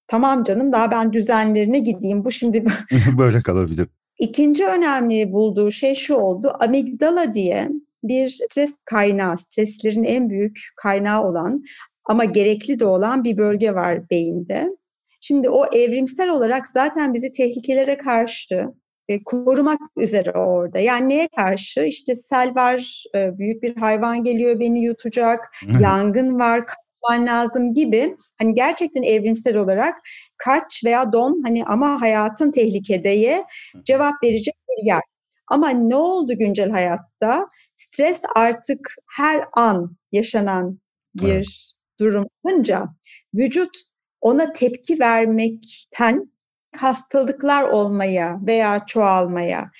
tamam 0.07 0.43
canım 0.43 0.73
daha 0.73 0.91
ben 0.91 1.13
düzenlerine 1.13 1.79
gideyim. 1.79 2.25
Bu 2.25 2.31
şimdi 2.31 2.65
böyle 3.17 3.41
kalabilir. 3.41 3.87
İkinci 4.19 4.65
önemli 4.65 5.31
bulduğu 5.31 5.71
şey 5.71 5.95
şu 5.95 6.15
oldu. 6.15 6.53
Amigdala 6.59 7.33
diye 7.33 7.69
bir 8.03 8.29
stres 8.29 8.75
kaynağı, 8.85 9.37
streslerin 9.37 10.03
en 10.03 10.29
büyük 10.29 10.59
kaynağı 10.75 11.23
olan 11.23 11.63
ama 12.05 12.25
gerekli 12.25 12.79
de 12.79 12.85
olan 12.85 13.23
bir 13.23 13.37
bölge 13.37 13.73
var 13.75 14.09
beyinde. 14.09 14.77
Şimdi 15.21 15.49
o 15.49 15.65
evrimsel 15.65 16.29
olarak 16.29 16.67
zaten 16.67 17.13
bizi 17.13 17.31
tehlikelere 17.31 17.97
karşı 17.97 18.67
e, 19.07 19.23
korumak 19.23 19.79
üzere 19.97 20.31
orada. 20.31 20.79
Yani 20.79 21.09
neye 21.09 21.27
karşı? 21.35 21.81
İşte 21.83 22.15
sel 22.15 22.55
var, 22.55 23.03
e, 23.15 23.37
büyük 23.37 23.63
bir 23.63 23.75
hayvan 23.75 24.23
geliyor 24.23 24.59
beni 24.59 24.83
yutacak, 24.83 25.55
yangın 25.81 26.39
var, 26.39 26.65
kaçman 26.65 27.25
lazım 27.25 27.73
gibi. 27.73 28.17
Hani 28.39 28.53
gerçekten 28.53 29.03
evrimsel 29.03 29.57
olarak 29.57 29.95
kaç 30.37 30.83
veya 30.85 31.13
don 31.13 31.41
hani 31.45 31.65
ama 31.65 32.01
hayatın 32.01 32.51
tehlikedeye 32.51 33.45
cevap 33.83 34.23
verecek 34.23 34.55
bir 34.69 34.87
yer. 34.87 35.01
Ama 35.47 35.69
ne 35.69 35.95
oldu 35.95 36.33
güncel 36.37 36.69
hayatta? 36.69 37.47
Stres 37.75 38.21
artık 38.35 38.95
her 39.15 39.45
an 39.53 39.97
yaşanan 40.11 40.79
bir 41.15 41.73
durum 41.99 42.25
olunca 42.43 42.87
vücut 43.33 43.77
ona 44.21 44.53
tepki 44.53 44.99
vermekten 44.99 46.33
hastalıklar 46.75 47.63
olmaya 47.63 48.39
veya 48.47 48.85
çoğalmaya, 48.85 49.71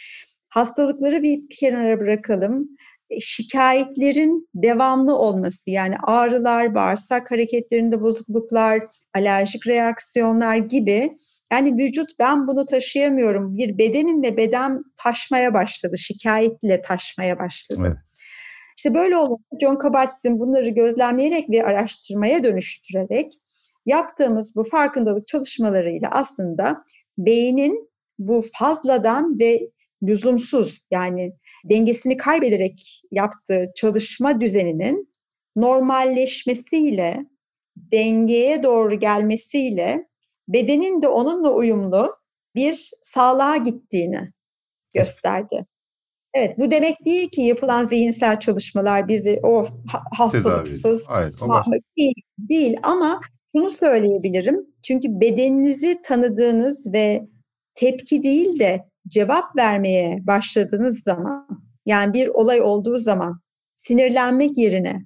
hastalıkları 0.50 1.24
bir 1.24 1.50
kenara 1.60 2.00
bırakalım, 2.00 2.70
e, 3.10 3.20
şikayetlerin 3.20 4.50
devamlı 4.56 5.16
olması 5.16 5.70
yani 5.70 5.96
ağrılar, 6.04 6.76
bağırsak 6.76 7.32
hareketlerinde 7.32 8.02
bozukluklar, 8.02 8.84
alerjik 9.14 9.68
reaksiyonlar 9.68 10.58
gibi 10.58 11.18
yani 11.54 11.78
vücut 11.78 12.10
ben 12.20 12.48
bunu 12.48 12.66
taşıyamıyorum. 12.66 13.58
Bir 13.58 13.78
bedenin 13.78 14.24
ve 14.24 14.38
beden 14.38 14.84
taşmaya 14.96 15.54
başladı, 15.54 15.98
şikayetle 15.98 16.82
taşmaya 16.82 17.40
başladı. 17.40 17.80
Evet. 17.88 17.98
İşte 18.78 18.94
böyle 18.94 19.18
olunca 19.18 19.44
John 19.62 19.76
Kabat-Zinn 19.76 20.40
bunları 20.40 20.70
gözlemleyerek 20.70 21.50
ve 21.50 21.64
araştırmaya 21.64 22.44
dönüştürerek 22.44 23.34
yaptığımız 23.86 24.56
bu 24.56 24.64
farkındalık 24.64 25.28
çalışmalarıyla 25.28 26.10
aslında 26.12 26.84
beynin 27.18 27.90
bu 28.20 28.44
fazladan 28.60 29.40
ve 29.40 29.70
lüzumsuz 30.04 30.82
yani 30.92 31.34
dengesini 31.66 32.18
kaybederek 32.18 33.02
yaptığı 33.12 33.72
çalışma 33.76 34.42
düzeninin 34.42 35.14
normalleşmesiyle, 35.56 37.26
dengeye 37.78 38.64
doğru 38.64 39.00
gelmesiyle 39.00 40.08
bedenin 40.48 41.02
de 41.02 41.08
onunla 41.08 41.54
uyumlu 41.54 42.16
bir 42.56 42.90
sağlığa 43.02 43.58
gittiğini 43.58 44.32
gösterdi. 44.94 45.66
Evet 46.34 46.58
bu 46.60 46.72
demek 46.72 47.06
değil 47.06 47.30
ki 47.30 47.42
yapılan 47.42 47.84
zihinsel 47.84 48.40
çalışmalar 48.40 49.08
bizi 49.08 49.40
o 49.44 49.68
hastalıksız 50.12 51.10
Hayır, 51.10 51.34
o 51.42 51.72
değil, 51.98 52.16
değil 52.38 52.78
ama 52.84 53.22
şunu 53.56 53.70
söyleyebilirim. 53.70 54.68
Çünkü 54.84 55.22
bedeninizi 55.22 56.02
tanıdığınız 56.02 56.94
ve 56.94 57.28
tepki 57.76 58.24
değil 58.24 58.60
de 58.60 58.86
cevap 59.08 59.56
vermeye 59.58 60.28
başladığınız 60.28 61.04
zaman 61.04 61.48
yani 61.86 62.14
bir 62.14 62.28
olay 62.28 62.62
olduğu 62.62 62.98
zaman 62.98 63.40
sinirlenmek 63.76 64.58
yerine 64.58 65.06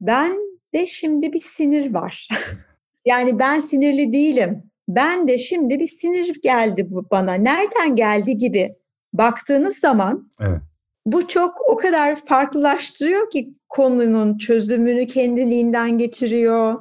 ben 0.00 0.38
de 0.74 0.86
şimdi 0.86 1.32
bir 1.32 1.38
sinir 1.38 1.94
var. 1.94 2.28
yani 3.04 3.38
ben 3.38 3.60
sinirli 3.60 4.12
değilim. 4.12 4.62
Ben 4.88 5.28
de 5.28 5.38
şimdi 5.38 5.80
bir 5.80 5.86
sinir 5.86 6.40
geldi 6.42 6.86
bana. 6.90 7.34
Nereden 7.34 7.96
geldi 7.96 8.36
gibi 8.36 8.72
baktığınız 9.18 9.78
zaman 9.78 10.32
evet. 10.40 10.60
bu 11.06 11.28
çok 11.28 11.54
o 11.68 11.76
kadar 11.76 12.26
farklılaştırıyor 12.26 13.30
ki 13.30 13.54
konunun 13.68 14.38
çözümünü 14.38 15.06
kendiliğinden 15.06 15.98
getiriyor. 15.98 16.74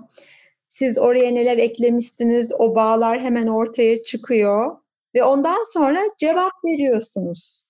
Siz 0.67 0.97
oraya 0.97 1.31
neler 1.31 1.57
eklemişsiniz 1.57 2.51
o 2.59 2.75
bağlar 2.75 3.21
hemen 3.21 3.47
ortaya 3.47 4.03
çıkıyor 4.03 4.75
ve 5.15 5.23
ondan 5.23 5.73
sonra 5.73 5.99
cevap 6.17 6.51
veriyorsunuz. 6.65 7.61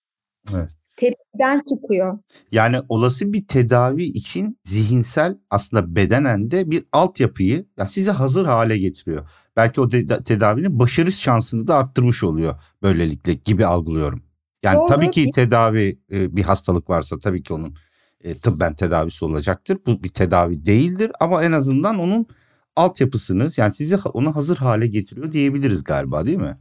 Evet. 0.54 0.70
Tepkiden 0.98 1.62
çıkıyor. 1.70 2.20
Yani 2.52 2.78
olası 2.90 3.34
bir 3.34 3.48
tedavi 3.48 4.04
için 4.04 4.60
zihinsel 4.64 5.38
aslında 5.50 5.96
bedenen 5.96 6.52
de 6.52 6.72
bir 6.72 6.86
altyapıyı 6.92 7.66
ya 7.78 7.86
size 7.86 8.12
hazır 8.12 8.46
hale 8.46 8.78
getiriyor. 8.78 9.30
Belki 9.56 9.82
o 9.82 9.90
tedavinin 10.26 10.80
başarı 10.80 11.12
şansını 11.12 11.68
da 11.68 11.76
arttırmış 11.76 12.24
oluyor 12.24 12.54
böylelikle 12.82 13.34
gibi 13.34 13.66
algılıyorum. 13.66 14.25
Yani 14.66 14.78
Doğru. 14.78 14.88
tabii 14.88 15.12
ki 15.12 15.32
tedavi 15.32 16.00
e, 16.12 16.36
bir 16.36 16.44
hastalık 16.44 16.90
varsa 16.90 17.20
tabii 17.20 17.44
ki 17.44 17.54
onun 17.54 17.76
e, 18.24 18.34
tıbben 18.34 18.76
tedavisi 18.76 19.26
olacaktır. 19.26 19.78
Bu 19.86 20.04
bir 20.04 20.10
tedavi 20.10 20.66
değildir 20.66 21.12
ama 21.20 21.44
en 21.44 21.52
azından 21.52 22.00
onun 22.00 22.28
altyapısını 22.76 23.50
yani 23.58 23.74
sizi 23.74 23.98
onu 24.14 24.36
hazır 24.36 24.58
hale 24.58 24.88
getiriyor 24.88 25.32
diyebiliriz 25.32 25.84
galiba 25.84 26.26
değil 26.26 26.38
mi? 26.38 26.58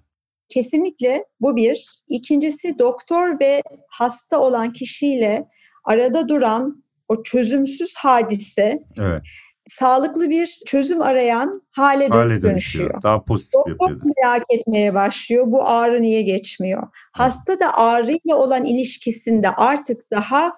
Kesinlikle 0.49 1.25
bu 1.41 1.57
bir. 1.57 1.87
İkincisi 2.09 2.79
doktor 2.79 3.41
ve 3.41 3.63
hasta 3.89 4.41
olan 4.41 4.73
kişiyle 4.73 5.49
arada 5.85 6.29
duran 6.29 6.85
o 7.09 7.23
çözümsüz 7.23 7.95
hadise 7.95 8.85
evet 8.99 9.23
sağlıklı 9.69 10.31
bir 10.31 10.47
çözüm 10.67 11.03
arayan 11.03 11.63
hale, 11.71 12.09
hale 12.09 12.29
dönüşüyor. 12.29 12.43
dönüşüyor. 12.43 13.03
Daha 13.03 13.25
pozitif 13.25 13.55
Doktor 13.55 13.91
yapıyor. 13.91 14.15
merak 14.23 14.43
etmeye 14.51 14.95
başlıyor. 14.95 15.45
Bu 15.47 15.69
ağrı 15.69 16.03
niye 16.03 16.23
geçmiyor? 16.23 16.83
Evet. 16.83 16.93
Hasta 17.13 17.61
da 17.61 17.75
ağrıyla 17.79 18.37
olan 18.37 18.65
ilişkisinde 18.65 19.51
artık 19.51 20.11
daha 20.11 20.53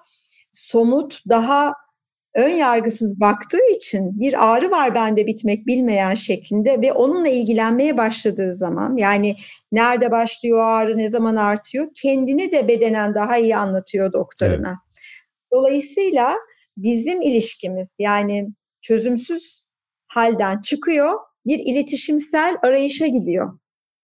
somut, 0.52 1.22
daha 1.28 1.75
ön 2.34 2.48
yargısız 2.48 3.20
baktığı 3.20 3.70
için 3.76 4.20
bir 4.20 4.46
ağrı 4.46 4.70
var 4.70 4.94
bende 4.94 5.26
bitmek 5.26 5.66
bilmeyen 5.66 6.14
şeklinde 6.14 6.82
ve 6.82 6.92
onunla 6.92 7.28
ilgilenmeye 7.28 7.96
başladığı 7.96 8.52
zaman 8.52 8.96
yani 8.96 9.36
nerede 9.72 10.10
başlıyor 10.10 10.60
ağrı, 10.60 10.98
ne 10.98 11.08
zaman 11.08 11.36
artıyor 11.36 11.86
kendini 12.02 12.52
de 12.52 12.68
bedenen 12.68 13.14
daha 13.14 13.38
iyi 13.38 13.56
anlatıyor 13.56 14.12
doktoruna. 14.12 14.68
Evet. 14.68 15.06
Dolayısıyla 15.52 16.34
bizim 16.76 17.20
ilişkimiz 17.20 17.96
yani 17.98 18.48
çözümsüz 18.87 19.66
halden 20.07 20.61
çıkıyor, 20.61 21.19
bir 21.47 21.59
iletişimsel 21.59 22.57
arayışa 22.62 23.07
gidiyor. 23.07 23.59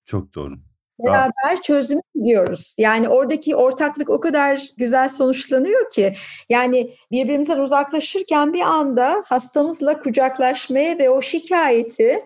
Çok 0.05 0.35
doğru. 0.35 0.55
Beraber 0.99 1.63
çözüme 1.63 2.03
gidiyoruz. 2.15 2.77
Yani 2.79 3.09
oradaki 3.09 3.57
ortaklık 3.57 4.11
o 4.11 4.21
kadar 4.21 4.69
güzel 4.77 5.09
sonuçlanıyor 5.09 5.91
ki 5.91 6.15
yani 6.49 6.95
birbirimizden 7.11 7.59
uzaklaşırken 7.59 8.53
bir 8.53 8.61
anda 8.61 9.23
hastamızla 9.27 10.01
kucaklaşmaya 10.01 10.99
ve 10.99 11.11
o 11.11 11.23
şikayeti 11.23 12.25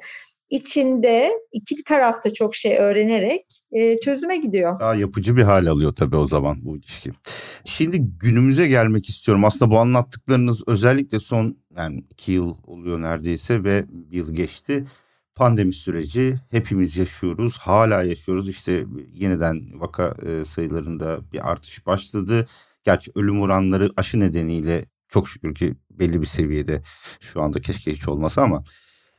içinde 0.50 1.30
iki 1.52 1.84
tarafta 1.84 2.32
çok 2.32 2.54
şey 2.54 2.78
öğrenerek 2.78 3.44
e, 3.72 4.00
çözüme 4.00 4.36
gidiyor. 4.36 4.80
Daha 4.80 4.94
yapıcı 4.94 5.36
bir 5.36 5.42
hal 5.42 5.66
alıyor 5.66 5.94
tabii 5.94 6.16
o 6.16 6.26
zaman 6.26 6.56
bu 6.62 6.76
ilişki. 6.76 7.10
Şimdi 7.64 7.98
günümüze 8.00 8.68
gelmek 8.68 9.08
istiyorum. 9.08 9.44
Aslında 9.44 9.70
bu 9.70 9.78
anlattıklarınız 9.78 10.62
özellikle 10.66 11.18
son 11.18 11.58
yani 11.76 12.00
iki 12.10 12.32
yıl 12.32 12.54
oluyor 12.66 13.02
neredeyse 13.02 13.64
ve 13.64 13.84
bir 13.88 14.16
yıl 14.16 14.34
geçti. 14.34 14.84
Pandemi 15.34 15.72
süreci 15.72 16.36
hepimiz 16.50 16.96
yaşıyoruz, 16.96 17.56
hala 17.58 18.02
yaşıyoruz. 18.02 18.48
İşte 18.48 18.84
yeniden 19.12 19.80
vaka 19.80 20.14
e, 20.26 20.44
sayılarında 20.44 21.20
bir 21.32 21.50
artış 21.50 21.86
başladı. 21.86 22.46
Gerçi 22.82 23.10
ölüm 23.14 23.40
oranları 23.40 23.90
aşı 23.96 24.20
nedeniyle 24.20 24.84
çok 25.08 25.28
şükür 25.28 25.54
ki 25.54 25.74
belli 25.90 26.20
bir 26.20 26.26
seviyede 26.26 26.82
şu 27.20 27.42
anda 27.42 27.60
keşke 27.60 27.92
hiç 27.92 28.08
olmasa 28.08 28.42
ama 28.42 28.64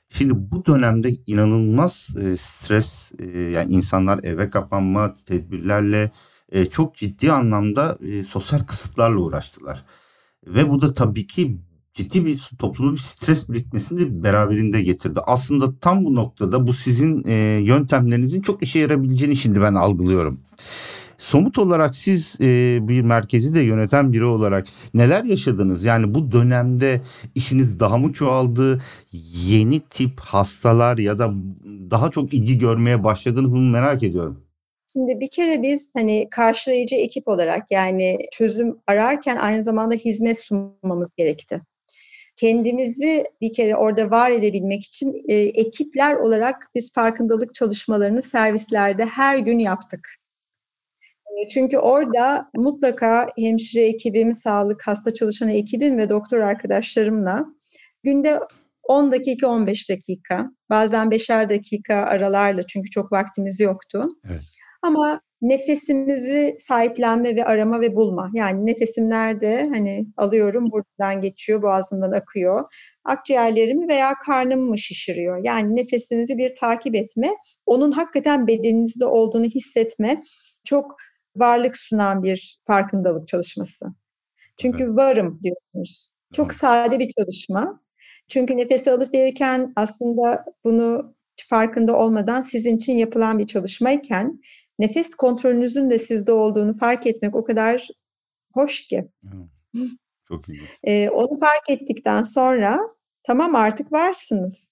Şimdi 0.10 0.34
bu 0.52 0.66
dönemde 0.66 1.12
inanılmaz 1.28 2.16
e, 2.22 2.38
stres 2.38 3.12
e, 3.20 3.40
yani 3.40 3.74
insanlar 3.74 4.24
eve 4.24 4.50
kapanma 4.50 5.14
tedbirlerle 5.14 6.12
e, 6.52 6.66
çok 6.66 6.96
ciddi 6.96 7.32
anlamda 7.32 7.98
e, 8.02 8.24
sosyal 8.24 8.60
kısıtlarla 8.60 9.20
uğraştılar. 9.20 9.86
Ve 10.48 10.70
bu 10.70 10.82
da 10.82 10.94
tabii 10.94 11.28
ki 11.28 11.58
ciddi 11.94 12.26
bir 12.26 12.50
toplumda 12.60 12.94
bir 12.94 12.98
stres 12.98 13.50
birikmesini 13.50 14.00
de 14.00 14.24
beraberinde 14.24 14.82
getirdi. 14.82 15.20
Aslında 15.26 15.80
tam 15.80 16.06
bu 16.06 16.16
noktada 16.16 16.68
bu 16.68 16.74
sizin 16.74 17.24
e, 17.26 17.34
yöntemlerinizin 17.64 18.42
çok 18.42 18.64
işe 18.64 18.80
yarabileceğini 18.80 19.36
şimdi 19.36 19.62
ben 19.62 19.74
algılıyorum. 19.74 20.40
Somut 21.18 21.58
olarak 21.58 21.96
siz 21.96 22.38
e, 22.42 22.78
bir 22.88 23.02
merkezi 23.02 23.56
de 23.56 23.60
yöneten 23.60 24.14
biri 24.14 24.26
olarak 24.26 24.68
neler 24.94 25.24
yaşadınız? 25.24 25.86
Yani 25.86 26.14
bu 26.14 26.32
dönemde 26.32 27.02
işiniz 27.36 27.80
daha 27.80 27.98
mı 27.98 28.14
çoğaldı? 28.14 28.82
Yeni 29.48 29.80
tip 29.80 30.20
hastalar 30.20 30.98
ya 30.98 31.20
da 31.20 31.34
daha 31.92 32.12
çok 32.12 32.34
ilgi 32.34 32.58
görmeye 32.58 33.04
başladığını 33.04 33.52
bunu 33.52 33.72
merak 33.72 34.04
ediyorum. 34.04 34.44
Şimdi 34.94 35.20
bir 35.20 35.28
kere 35.28 35.62
biz 35.62 35.96
hani 35.96 36.28
karşılayıcı 36.32 36.96
ekip 36.96 37.28
olarak 37.28 37.72
yani 37.72 38.18
çözüm 38.32 38.78
ararken 38.88 39.36
aynı 39.36 39.64
zamanda 39.64 39.96
hizmet 39.96 40.40
sunmamız 40.40 41.10
gerekti. 41.18 41.62
Kendimizi 42.36 43.24
bir 43.42 43.54
kere 43.54 43.76
orada 43.76 44.12
var 44.12 44.32
edebilmek 44.32 44.84
için 44.84 45.24
e, 45.28 45.36
ekipler 45.36 46.16
olarak 46.16 46.70
biz 46.76 46.94
farkındalık 46.94 47.56
çalışmalarını 47.56 48.22
servislerde 48.22 49.06
her 49.06 49.38
gün 49.38 49.60
yaptık. 49.60 50.18
Çünkü 51.50 51.78
orada 51.78 52.50
mutlaka 52.56 53.28
hemşire 53.40 53.86
ekibim, 53.86 54.34
sağlık, 54.34 54.88
hasta 54.88 55.14
çalışan 55.14 55.50
ekibim 55.50 55.98
ve 55.98 56.10
doktor 56.10 56.40
arkadaşlarımla 56.40 57.46
günde 58.04 58.40
10 58.84 59.12
dakika, 59.12 59.48
15 59.48 59.90
dakika, 59.90 60.52
bazen 60.70 61.08
5'er 61.08 61.50
dakika 61.50 61.96
aralarla 61.96 62.64
çünkü 62.64 62.90
çok 62.90 63.12
vaktimiz 63.12 63.60
yoktu. 63.60 64.06
Evet. 64.26 64.42
Ama 64.82 65.22
nefesimizi 65.42 66.56
sahiplenme 66.60 67.36
ve 67.36 67.46
arama 67.46 67.82
ve 67.82 67.96
bulma. 67.96 68.32
Yani 68.34 68.66
nefesim 68.66 69.10
nerede? 69.10 69.70
Hani 69.74 70.08
alıyorum, 70.18 70.72
buradan 70.72 71.22
geçiyor, 71.22 71.62
boğazımdan 71.62 72.12
akıyor. 72.12 72.66
Akciğerlerimi 73.06 73.88
veya 73.88 74.14
karnımı 74.26 74.70
mı 74.70 74.78
şişiriyor? 74.78 75.42
Yani 75.44 75.76
nefesinizi 75.76 76.38
bir 76.38 76.56
takip 76.56 76.96
etme, 76.96 77.30
onun 77.66 77.92
hakikaten 77.92 78.48
bedeninizde 78.48 79.06
olduğunu 79.06 79.46
hissetme. 79.46 80.24
Çok 80.66 80.96
varlık 81.40 81.78
sunan 81.78 82.24
bir 82.24 82.60
farkındalık 82.68 83.28
çalışması. 83.28 83.86
Çünkü 84.58 84.84
evet. 84.84 84.98
varım 84.98 85.40
diyorsunuz. 85.44 86.10
Çok 86.34 86.54
sade 86.54 87.00
bir 87.00 87.10
çalışma. 87.18 87.82
Çünkü 88.28 88.58
nefes 88.58 88.88
alıp 88.88 89.14
verirken 89.14 89.74
aslında 89.76 90.46
bunu 90.64 91.16
farkında 91.50 91.98
olmadan 91.98 92.42
sizin 92.42 92.78
için 92.78 92.94
yapılan 92.94 93.40
bir 93.40 93.48
çalışmayken 93.48 94.42
nefes 94.80 95.16
kontrolünüzün 95.16 95.90
de 95.90 95.98
sizde 95.98 96.32
olduğunu 96.32 96.78
fark 96.78 97.08
etmek 97.08 97.36
o 97.36 97.44
kadar 97.44 97.88
hoş 98.54 98.88
ki. 98.88 99.08
Çok 100.28 100.50
iyi. 100.50 100.62
Ee, 100.84 101.10
onu 101.10 101.40
fark 101.40 101.70
ettikten 101.70 102.24
sonra 102.24 102.80
tamam 103.24 103.56
artık 103.56 103.92
varsınız. 103.92 104.72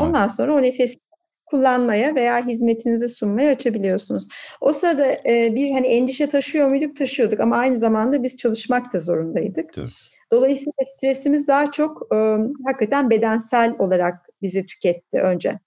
Ondan 0.00 0.28
sonra 0.28 0.54
o 0.54 0.62
nefes 0.62 0.98
kullanmaya 1.46 2.14
veya 2.14 2.46
hizmetinizi 2.46 3.08
sunmaya 3.08 3.52
açabiliyorsunuz. 3.52 4.28
O 4.60 4.72
sırada 4.72 5.12
e, 5.12 5.54
bir 5.54 5.72
hani 5.72 5.86
endişe 5.86 6.28
taşıyor 6.28 6.68
muyduk? 6.68 6.96
Taşıyorduk 6.96 7.40
ama 7.40 7.56
aynı 7.56 7.76
zamanda 7.76 8.22
biz 8.22 8.36
çalışmak 8.36 8.92
da 8.92 8.98
zorundaydık. 8.98 9.78
Evet. 9.78 9.90
Dolayısıyla 10.32 10.84
stresimiz 10.84 11.48
daha 11.48 11.72
çok 11.72 12.14
e, 12.14 12.16
hakikaten 12.66 13.10
bedensel 13.10 13.74
olarak 13.78 14.28
bizi 14.42 14.66
tüketti 14.66 15.20
önce. 15.20 15.58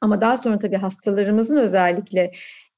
Ama 0.00 0.20
daha 0.20 0.36
sonra 0.36 0.58
tabii 0.58 0.76
hastalarımızın 0.76 1.56
özellikle 1.56 2.32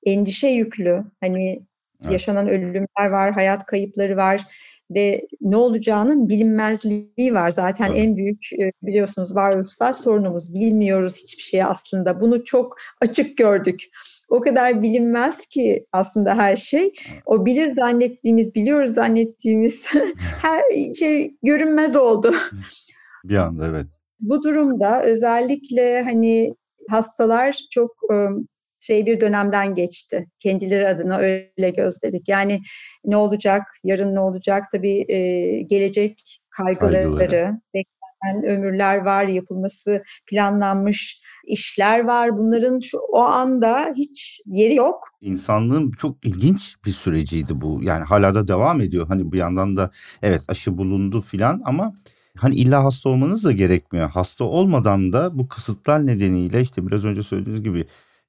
endişe 0.07 0.49
yüklü 0.49 1.05
hani 1.21 1.63
evet. 2.03 2.13
yaşanan 2.13 2.49
ölümler 2.49 3.07
var, 3.11 3.33
hayat 3.33 3.67
kayıpları 3.67 4.17
var 4.17 4.47
ve 4.91 5.27
ne 5.41 5.57
olacağının 5.57 6.29
bilinmezliği 6.29 7.35
var. 7.35 7.51
Zaten 7.51 7.89
Tabii. 7.89 7.99
en 7.99 8.17
büyük 8.17 8.51
biliyorsunuz 8.83 9.37
varoluşsal 9.37 9.93
sorunumuz. 9.93 10.55
Bilmiyoruz 10.55 11.17
hiçbir 11.17 11.43
şeyi 11.43 11.65
aslında. 11.65 12.21
Bunu 12.21 12.45
çok 12.45 12.77
açık 13.01 13.37
gördük. 13.39 13.85
O 14.29 14.41
kadar 14.41 14.83
bilinmez 14.83 15.47
ki 15.47 15.87
aslında 15.93 16.35
her 16.39 16.57
şey. 16.57 16.93
O 17.27 17.47
bilir 17.47 17.69
zannettiğimiz, 17.69 18.55
biliyoruz 18.55 18.95
zannettiğimiz 18.95 19.87
her 20.43 20.63
şey 20.99 21.37
görünmez 21.43 21.97
oldu. 21.97 22.35
Bir 23.25 23.37
anda 23.37 23.67
evet. 23.69 23.87
Bu 24.21 24.43
durumda 24.43 25.03
özellikle 25.03 26.03
hani 26.03 26.55
hastalar 26.89 27.59
çok 27.71 27.97
şey 28.81 29.07
bir 29.07 29.21
dönemden 29.21 29.75
geçti. 29.75 30.27
Kendileri 30.41 30.89
adına 30.89 31.19
öyle 31.19 31.71
gözledik. 31.77 32.29
Yani 32.29 32.61
ne 33.05 33.17
olacak, 33.17 33.63
yarın 33.85 34.15
ne 34.15 34.21
olacak 34.21 34.65
tabii 34.73 35.05
e, 35.09 35.19
gelecek 35.63 36.41
kaygıları, 36.51 36.93
kaygıları, 36.93 37.61
beklenen 37.75 38.45
ömürler 38.45 38.97
var, 38.97 39.25
yapılması 39.25 40.03
planlanmış 40.27 41.21
işler 41.47 42.05
var. 42.05 42.39
Bunların 42.39 42.81
şu 42.81 42.99
o 42.99 43.19
anda 43.19 43.93
hiç 43.97 44.41
yeri 44.47 44.75
yok. 44.75 45.09
İnsanlığın 45.21 45.91
çok 45.91 46.27
ilginç 46.27 46.77
bir 46.85 46.91
süreciydi 46.91 47.61
bu. 47.61 47.81
Yani 47.83 48.05
hala 48.05 48.35
da 48.35 48.49
devam 48.49 48.81
ediyor. 48.81 49.07
Hani 49.09 49.33
bir 49.33 49.39
yandan 49.39 49.77
da 49.77 49.91
evet 50.23 50.45
aşı 50.49 50.79
bulundu 50.79 51.21
filan 51.21 51.63
ama 51.65 51.95
hani 52.37 52.55
illa 52.55 52.85
hasta 52.85 53.09
olmanız 53.09 53.45
da 53.45 53.53
gerekmiyor. 53.53 54.11
Hasta 54.11 54.45
olmadan 54.45 55.13
da 55.13 55.39
bu 55.39 55.49
kısıtlar 55.49 56.07
nedeniyle 56.07 56.61
işte 56.61 56.87
biraz 56.87 57.05
önce 57.05 57.23
söylediğiniz 57.23 57.63
gibi 57.63 57.85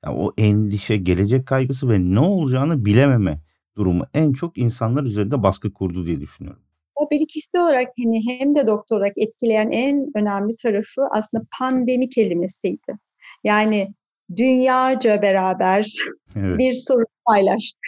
yani 0.05 0.17
o 0.17 0.33
endişe, 0.37 0.97
gelecek 0.97 1.47
kaygısı 1.47 1.89
ve 1.89 1.99
ne 1.99 2.19
olacağını 2.19 2.85
bilememe 2.85 3.39
durumu 3.77 4.05
en 4.13 4.33
çok 4.33 4.57
insanlar 4.57 5.03
üzerinde 5.03 5.43
baskı 5.43 5.73
kurdu 5.73 6.05
diye 6.05 6.21
düşünüyorum. 6.21 6.61
O 6.95 7.07
beni 7.11 7.27
kişisel 7.27 7.61
olarak 7.61 7.87
hani 8.03 8.21
hem 8.27 8.55
de 8.55 8.67
doktor 8.67 8.97
olarak 8.97 9.17
etkileyen 9.17 9.71
en 9.71 10.11
önemli 10.15 10.55
tarafı 10.55 11.01
aslında 11.11 11.43
pandemi 11.59 12.09
kelimesiydi. 12.09 12.97
Yani 13.43 13.93
dünyaca 14.35 15.21
beraber 15.21 15.93
evet. 16.35 16.59
bir 16.59 16.73
sorun 16.73 17.05
paylaştık. 17.25 17.81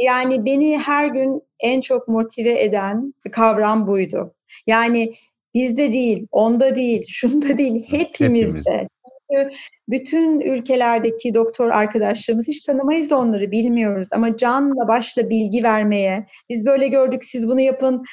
Yani 0.00 0.44
beni 0.44 0.78
her 0.78 1.06
gün 1.06 1.42
en 1.60 1.80
çok 1.80 2.08
motive 2.08 2.64
eden 2.64 3.14
kavram 3.32 3.86
buydu. 3.86 4.34
Yani 4.66 5.14
bizde 5.54 5.92
değil, 5.92 6.26
onda 6.32 6.76
değil, 6.76 7.04
şunda 7.08 7.58
değil, 7.58 7.84
hepimizde. 7.88 8.58
Hepimiz 8.58 8.88
bütün 9.88 10.40
ülkelerdeki 10.40 11.34
doktor 11.34 11.70
arkadaşlarımız 11.70 12.48
hiç 12.48 12.62
tanımayız 12.62 13.12
onları 13.12 13.50
bilmiyoruz 13.50 14.08
ama 14.12 14.36
canla 14.36 14.88
başla 14.88 15.30
bilgi 15.30 15.62
vermeye 15.62 16.26
biz 16.50 16.66
böyle 16.66 16.88
gördük 16.88 17.24
siz 17.24 17.48
bunu 17.48 17.60
yapın 17.60 18.04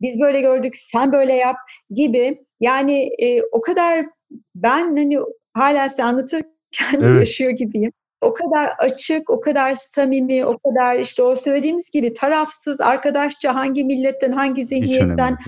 biz 0.00 0.20
böyle 0.20 0.40
gördük 0.40 0.76
sen 0.76 1.12
böyle 1.12 1.32
yap 1.32 1.56
gibi 1.90 2.44
yani 2.60 3.10
e, 3.18 3.42
o 3.42 3.60
kadar 3.60 4.06
ben 4.54 4.96
hani 4.96 5.18
hala 5.54 5.88
size 5.88 6.04
anlatırken 6.04 6.94
evet. 6.94 7.20
yaşıyor 7.20 7.50
gibiyim. 7.50 7.92
O 8.20 8.34
kadar 8.34 8.70
açık, 8.78 9.30
o 9.30 9.40
kadar 9.40 9.74
samimi, 9.74 10.46
o 10.46 10.58
kadar 10.58 10.98
işte 10.98 11.22
o 11.22 11.36
söylediğimiz 11.36 11.90
gibi 11.90 12.12
tarafsız, 12.12 12.80
arkadaşça 12.80 13.54
hangi 13.54 13.84
milletten, 13.84 14.32
hangi 14.32 14.64
zihniyetten 14.66 15.38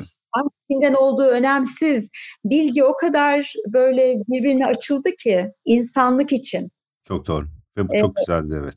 hangisinden 0.70 0.94
olduğu 0.94 1.26
önemsiz. 1.26 2.10
Bilgi 2.44 2.84
o 2.84 2.96
kadar 2.96 3.54
böyle 3.66 4.14
birbirine 4.28 4.66
açıldı 4.66 5.10
ki 5.18 5.46
insanlık 5.64 6.32
için. 6.32 6.70
Çok 7.04 7.26
doğru 7.26 7.44
ve 7.76 7.88
bu 7.88 7.96
çok 7.96 8.16
güzeldi 8.16 8.54
evet. 8.62 8.74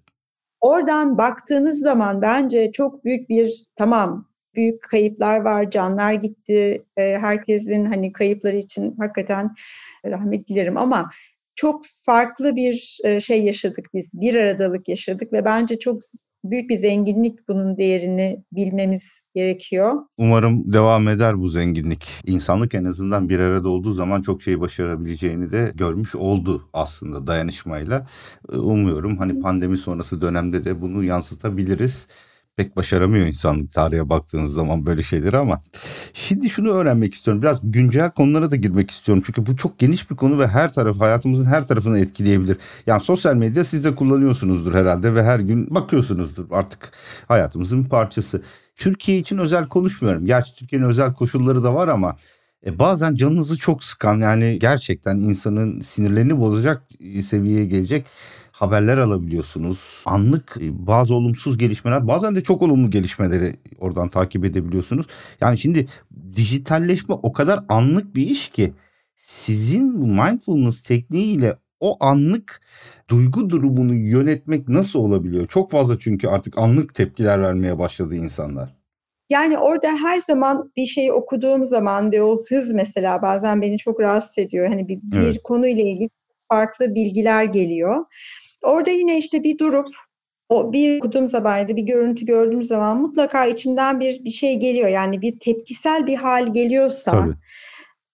Oradan 0.62 1.18
baktığınız 1.18 1.80
zaman 1.80 2.22
bence 2.22 2.72
çok 2.72 3.06
büyük 3.06 3.30
bir 3.30 3.66
tamam 3.76 4.30
büyük 4.56 4.82
kayıplar 4.82 5.40
var, 5.40 5.72
canlar 5.72 6.14
gitti. 6.14 6.86
Herkesin 6.96 7.86
hani 7.86 8.12
kayıpları 8.12 8.58
için 8.58 8.96
hakikaten 9.00 9.54
rahmet 10.06 10.48
dilerim 10.48 10.78
ama 10.78 11.10
çok 11.56 11.86
farklı 12.06 12.56
bir 12.56 13.00
şey 13.20 13.44
yaşadık 13.44 13.86
biz. 13.94 14.12
Bir 14.22 14.36
aradalık 14.36 14.90
yaşadık 14.90 15.34
ve 15.34 15.46
bence 15.46 15.80
çok 15.80 16.02
büyük 16.44 16.70
bir 16.70 16.76
zenginlik 16.76 17.48
bunun 17.48 17.78
değerini 17.78 18.44
bilmemiz 18.52 19.28
gerekiyor. 19.36 19.94
Umarım 20.18 20.74
devam 20.74 21.08
eder 21.08 21.40
bu 21.40 21.50
zenginlik. 21.50 22.08
İnsanlık 22.26 22.76
en 22.76 22.86
azından 22.86 23.30
bir 23.30 23.40
arada 23.40 23.70
olduğu 23.70 23.94
zaman 23.94 24.22
çok 24.22 24.42
şey 24.42 24.60
başarabileceğini 24.60 25.52
de 25.52 25.72
görmüş 25.76 26.16
oldu 26.16 26.70
aslında 26.74 27.28
dayanışmayla. 27.28 28.08
Umuyorum 28.54 29.18
hani 29.18 29.40
pandemi 29.40 29.78
sonrası 29.78 30.22
dönemde 30.22 30.66
de 30.66 30.82
bunu 30.82 31.04
yansıtabiliriz 31.04 32.08
pek 32.60 32.78
başaramıyor 32.78 33.28
insanlık 33.28 33.72
tarihe 33.72 34.10
baktığınız 34.10 34.54
zaman 34.54 34.86
böyle 34.86 35.04
şeyleri 35.04 35.38
ama 35.38 35.62
şimdi 36.14 36.50
şunu 36.50 36.70
öğrenmek 36.70 37.14
istiyorum. 37.14 37.42
Biraz 37.42 37.60
güncel 37.64 38.12
konulara 38.12 38.52
da 38.52 38.56
girmek 38.56 38.92
istiyorum. 38.92 39.24
Çünkü 39.26 39.46
bu 39.46 39.56
çok 39.56 39.80
geniş 39.80 40.12
bir 40.12 40.16
konu 40.16 40.40
ve 40.40 40.48
her 40.48 40.74
taraf 40.74 41.00
hayatımızın 41.00 41.46
her 41.46 41.68
tarafını 41.68 42.00
etkileyebilir. 42.00 42.58
Yani 42.88 43.02
sosyal 43.02 43.36
medya 43.36 43.66
siz 43.66 43.86
de 43.86 43.96
kullanıyorsunuzdur 43.96 44.74
herhalde 44.74 45.16
ve 45.16 45.24
her 45.24 45.40
gün 45.40 45.76
bakıyorsunuzdur 45.76 46.46
artık 46.52 46.92
hayatımızın 47.28 47.84
bir 47.84 47.90
parçası. 47.90 48.42
Türkiye 48.76 49.18
için 49.18 49.38
özel 49.38 49.68
konuşmuyorum. 49.68 50.26
Gerçi 50.26 50.56
Türkiye'nin 50.56 50.86
özel 50.86 51.14
koşulları 51.14 51.64
da 51.64 51.74
var 51.74 51.88
ama 51.88 52.18
e, 52.66 52.80
bazen 52.80 53.16
canınızı 53.16 53.58
çok 53.58 53.84
sıkan 53.84 54.20
yani 54.20 54.60
gerçekten 54.60 55.18
insanın 55.18 55.80
sinirlerini 55.80 56.40
bozacak 56.40 56.84
seviyeye 57.24 57.66
gelecek 57.66 58.06
haberler 58.60 58.98
alabiliyorsunuz. 58.98 60.04
Anlık 60.06 60.58
e, 60.62 60.88
bazı 60.88 61.16
olumsuz 61.16 61.58
gelişmeler 61.58 62.08
bazen 62.08 62.36
de 62.36 62.44
çok 62.44 62.62
olumlu 62.62 62.90
gelişmeleri 62.90 63.56
oradan 63.80 64.08
takip 64.08 64.46
edebiliyorsunuz. 64.46 65.06
Yani 65.42 65.58
şimdi 65.58 65.88
dijitalleşme 66.36 67.16
o 67.16 67.34
kadar 67.34 67.64
anlık 67.70 68.16
bir 68.16 68.28
iş 68.28 68.50
ki 68.50 68.74
sizin 69.16 70.02
bu 70.02 70.06
mindfulness 70.06 70.84
tekniğiyle 70.84 71.58
o 71.80 71.98
anlık 72.00 72.62
duygu 73.10 73.50
durumunu 73.50 73.94
yönetmek 73.94 74.68
nasıl 74.70 75.00
olabiliyor? 75.00 75.48
Çok 75.48 75.72
fazla 75.72 76.00
çünkü 76.00 76.28
artık 76.28 76.58
anlık 76.58 76.96
tepkiler 76.96 77.42
vermeye 77.42 77.80
başladı 77.80 78.16
insanlar. 78.16 78.76
Yani 79.30 79.58
orada 79.58 79.88
her 79.88 80.20
zaman 80.20 80.72
bir 80.78 80.86
şey 80.86 81.12
okuduğum 81.12 81.66
zaman 81.66 82.12
ve 82.12 82.24
o 82.24 82.44
hız 82.50 82.74
mesela 82.74 83.22
bazen 83.22 83.62
beni 83.62 83.78
çok 83.78 84.00
rahatsız 84.00 84.38
ediyor. 84.38 84.68
Hani 84.68 84.88
bir, 84.88 85.00
bir 85.04 85.18
evet. 85.18 85.44
konuyla 85.44 85.84
ilgili 85.84 86.10
farklı 86.50 86.96
bilgiler 86.96 87.44
geliyor. 87.44 88.06
Orada 88.62 88.90
yine 88.90 89.18
işte 89.18 89.44
bir 89.44 89.58
durup 89.58 89.88
o 90.50 90.74
bir 90.74 90.98
okuduğum 90.98 91.28
zaman 91.28 91.68
bir 91.68 91.84
görüntü 91.84 92.26
gördüğüm 92.26 92.64
zaman 92.64 93.02
mutlaka 93.02 93.46
içimden 93.46 94.00
bir 94.00 94.26
bir 94.26 94.32
şey 94.32 94.60
geliyor. 94.60 94.90
Yani 94.90 95.22
bir 95.22 95.40
tepkisel 95.40 96.08
bir 96.08 96.16
hal 96.16 96.54
geliyorsa 96.54 97.12
Tabii. 97.12 97.34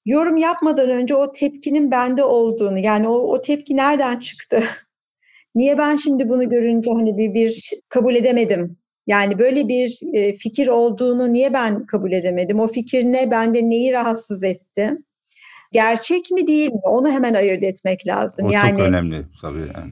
yorum 0.05 0.38
yapmadan 0.38 0.89
önce 0.89 1.15
o 1.15 1.31
tepkinin 1.31 1.91
bende 1.91 2.23
olduğunu 2.23 2.79
yani 2.79 3.08
o, 3.08 3.13
o 3.13 3.41
tepki 3.41 3.77
nereden 3.77 4.19
çıktı? 4.19 4.63
Niye 5.55 5.77
ben 5.77 5.95
şimdi 5.95 6.29
bunu 6.29 6.49
görünce 6.49 6.91
hani 6.91 7.17
bir, 7.17 7.34
bir 7.34 7.69
kabul 7.89 8.15
edemedim? 8.15 8.77
Yani 9.08 9.39
böyle 9.39 9.67
bir 9.67 9.99
e, 10.13 10.34
fikir 10.34 10.67
olduğunu 10.67 11.34
niye 11.34 11.53
ben 11.53 11.86
kabul 11.86 12.12
edemedim? 12.12 12.60
O 12.60 12.67
fikir 12.67 13.03
ne? 13.03 13.31
Bende 13.31 13.69
neyi 13.69 13.93
rahatsız 13.93 14.43
etti? 14.43 14.97
Gerçek 15.71 16.31
mi 16.31 16.47
değil 16.47 16.71
mi? 16.71 16.79
Onu 16.84 17.12
hemen 17.12 17.34
ayırt 17.34 17.63
etmek 17.63 18.08
lazım. 18.08 18.45
O 18.45 18.51
yani, 18.51 18.69
çok 18.69 18.79
önemli 18.79 19.17
tabii 19.41 19.60
yani. 19.60 19.91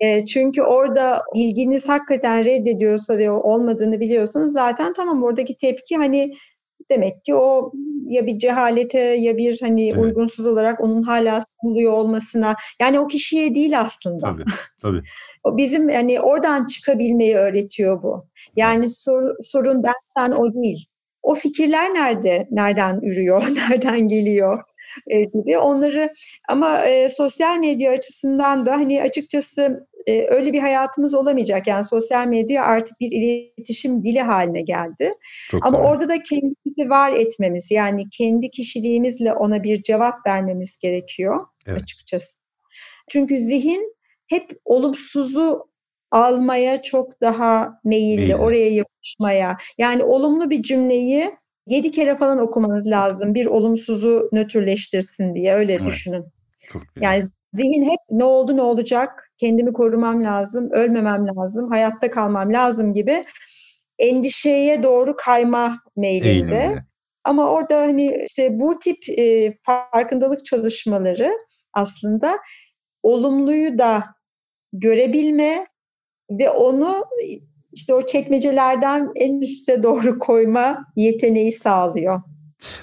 E, 0.00 0.26
çünkü 0.26 0.62
orada 0.62 1.22
bilginiz 1.34 1.88
hakikaten 1.88 2.44
reddediyorsa 2.44 3.18
ve 3.18 3.30
olmadığını 3.30 4.00
biliyorsanız 4.00 4.52
zaten 4.52 4.92
tamam 4.92 5.22
oradaki 5.22 5.56
tepki 5.56 5.96
hani 5.96 6.34
demek 6.90 7.24
ki 7.24 7.34
o 7.34 7.72
ya 8.06 8.26
bir 8.26 8.38
cehalete 8.38 9.00
ya 9.00 9.36
bir 9.36 9.60
hani 9.60 9.88
evet. 9.88 9.98
uygunsuz 9.98 10.46
olarak 10.46 10.80
onun 10.80 11.02
hala 11.02 11.40
sunuluyor 11.60 11.92
olmasına 11.92 12.54
yani 12.80 13.00
o 13.00 13.06
kişiye 13.06 13.54
değil 13.54 13.80
aslında. 13.80 14.26
Tabii 14.26 14.44
tabii. 14.82 15.02
o 15.44 15.56
bizim 15.56 15.88
yani 15.88 16.20
oradan 16.20 16.66
çıkabilmeyi 16.66 17.36
öğretiyor 17.36 18.02
bu. 18.02 18.26
Yani 18.56 18.88
sor, 18.88 19.34
sorun 19.42 19.82
ben 19.82 19.92
sen 20.02 20.30
o 20.30 20.54
değil. 20.54 20.86
O 21.22 21.34
fikirler 21.34 21.94
nerede? 21.94 22.48
Nereden 22.50 23.00
ürüyor? 23.00 23.42
Nereden 23.54 24.08
geliyor? 24.08 24.62
E, 25.06 25.20
gibi 25.20 25.58
onları 25.58 26.12
ama 26.48 26.86
e, 26.86 27.08
sosyal 27.08 27.58
medya 27.58 27.92
açısından 27.92 28.66
da 28.66 28.72
hani 28.72 29.02
açıkçası 29.02 29.86
e, 30.06 30.26
öyle 30.28 30.52
bir 30.52 30.58
hayatımız 30.58 31.14
olamayacak. 31.14 31.66
Yani 31.66 31.84
sosyal 31.84 32.26
medya 32.26 32.64
artık 32.64 33.00
bir 33.00 33.12
iletişim 33.12 34.04
dili 34.04 34.20
haline 34.20 34.62
geldi. 34.62 35.12
Çok 35.50 35.66
ama 35.66 35.78
doğru. 35.78 35.86
orada 35.86 36.08
da 36.08 36.22
kendimizi 36.22 36.90
var 36.90 37.12
etmemiz 37.12 37.70
yani 37.70 38.04
kendi 38.18 38.50
kişiliğimizle 38.50 39.32
ona 39.32 39.62
bir 39.62 39.82
cevap 39.82 40.26
vermemiz 40.26 40.78
gerekiyor 40.78 41.46
evet. 41.66 41.82
açıkçası. 41.82 42.40
Çünkü 43.10 43.38
zihin 43.38 43.96
hep 44.26 44.60
olumsuzu 44.64 45.68
almaya 46.10 46.82
çok 46.82 47.20
daha 47.20 47.80
meyilli, 47.84 48.16
meyilli, 48.16 48.36
oraya 48.36 48.70
yapışmaya. 48.70 49.56
Yani 49.78 50.04
olumlu 50.04 50.50
bir 50.50 50.62
cümleyi 50.62 51.30
yedi 51.68 51.90
kere 51.90 52.16
falan 52.16 52.38
okumanız 52.38 52.90
lazım 52.90 53.34
bir 53.34 53.46
olumsuzu 53.46 54.28
nötrleştirsin 54.32 55.34
diye 55.34 55.54
öyle 55.54 55.72
evet. 55.72 55.86
düşünün. 55.86 56.24
Çok 56.68 56.82
yani 57.00 57.22
zihin 57.52 57.82
hep 57.90 58.00
ne 58.10 58.24
oldu 58.24 58.56
ne 58.56 58.62
olacak, 58.62 59.32
kendimi 59.36 59.72
korumam 59.72 60.24
lazım, 60.24 60.70
ölmemem 60.70 61.26
lazım, 61.26 61.70
hayatta 61.70 62.10
kalmam 62.10 62.52
lazım 62.52 62.94
gibi 62.94 63.24
endişeye 63.98 64.82
doğru 64.82 65.16
kayma 65.16 65.78
meylinde. 65.96 66.74
Ama 67.24 67.50
orada 67.50 67.80
hani 67.80 68.24
işte 68.26 68.60
bu 68.60 68.78
tip 68.78 69.08
e, 69.18 69.54
farkındalık 69.66 70.44
çalışmaları 70.44 71.30
aslında 71.72 72.38
olumluyu 73.02 73.78
da 73.78 74.04
görebilme 74.72 75.66
ve 76.30 76.50
onu 76.50 77.04
işte 77.72 77.94
o 77.94 78.06
çekmecelerden 78.06 79.08
en 79.16 79.40
üste 79.40 79.82
doğru 79.82 80.18
koyma 80.18 80.84
yeteneği 80.96 81.52
sağlıyor. 81.52 82.22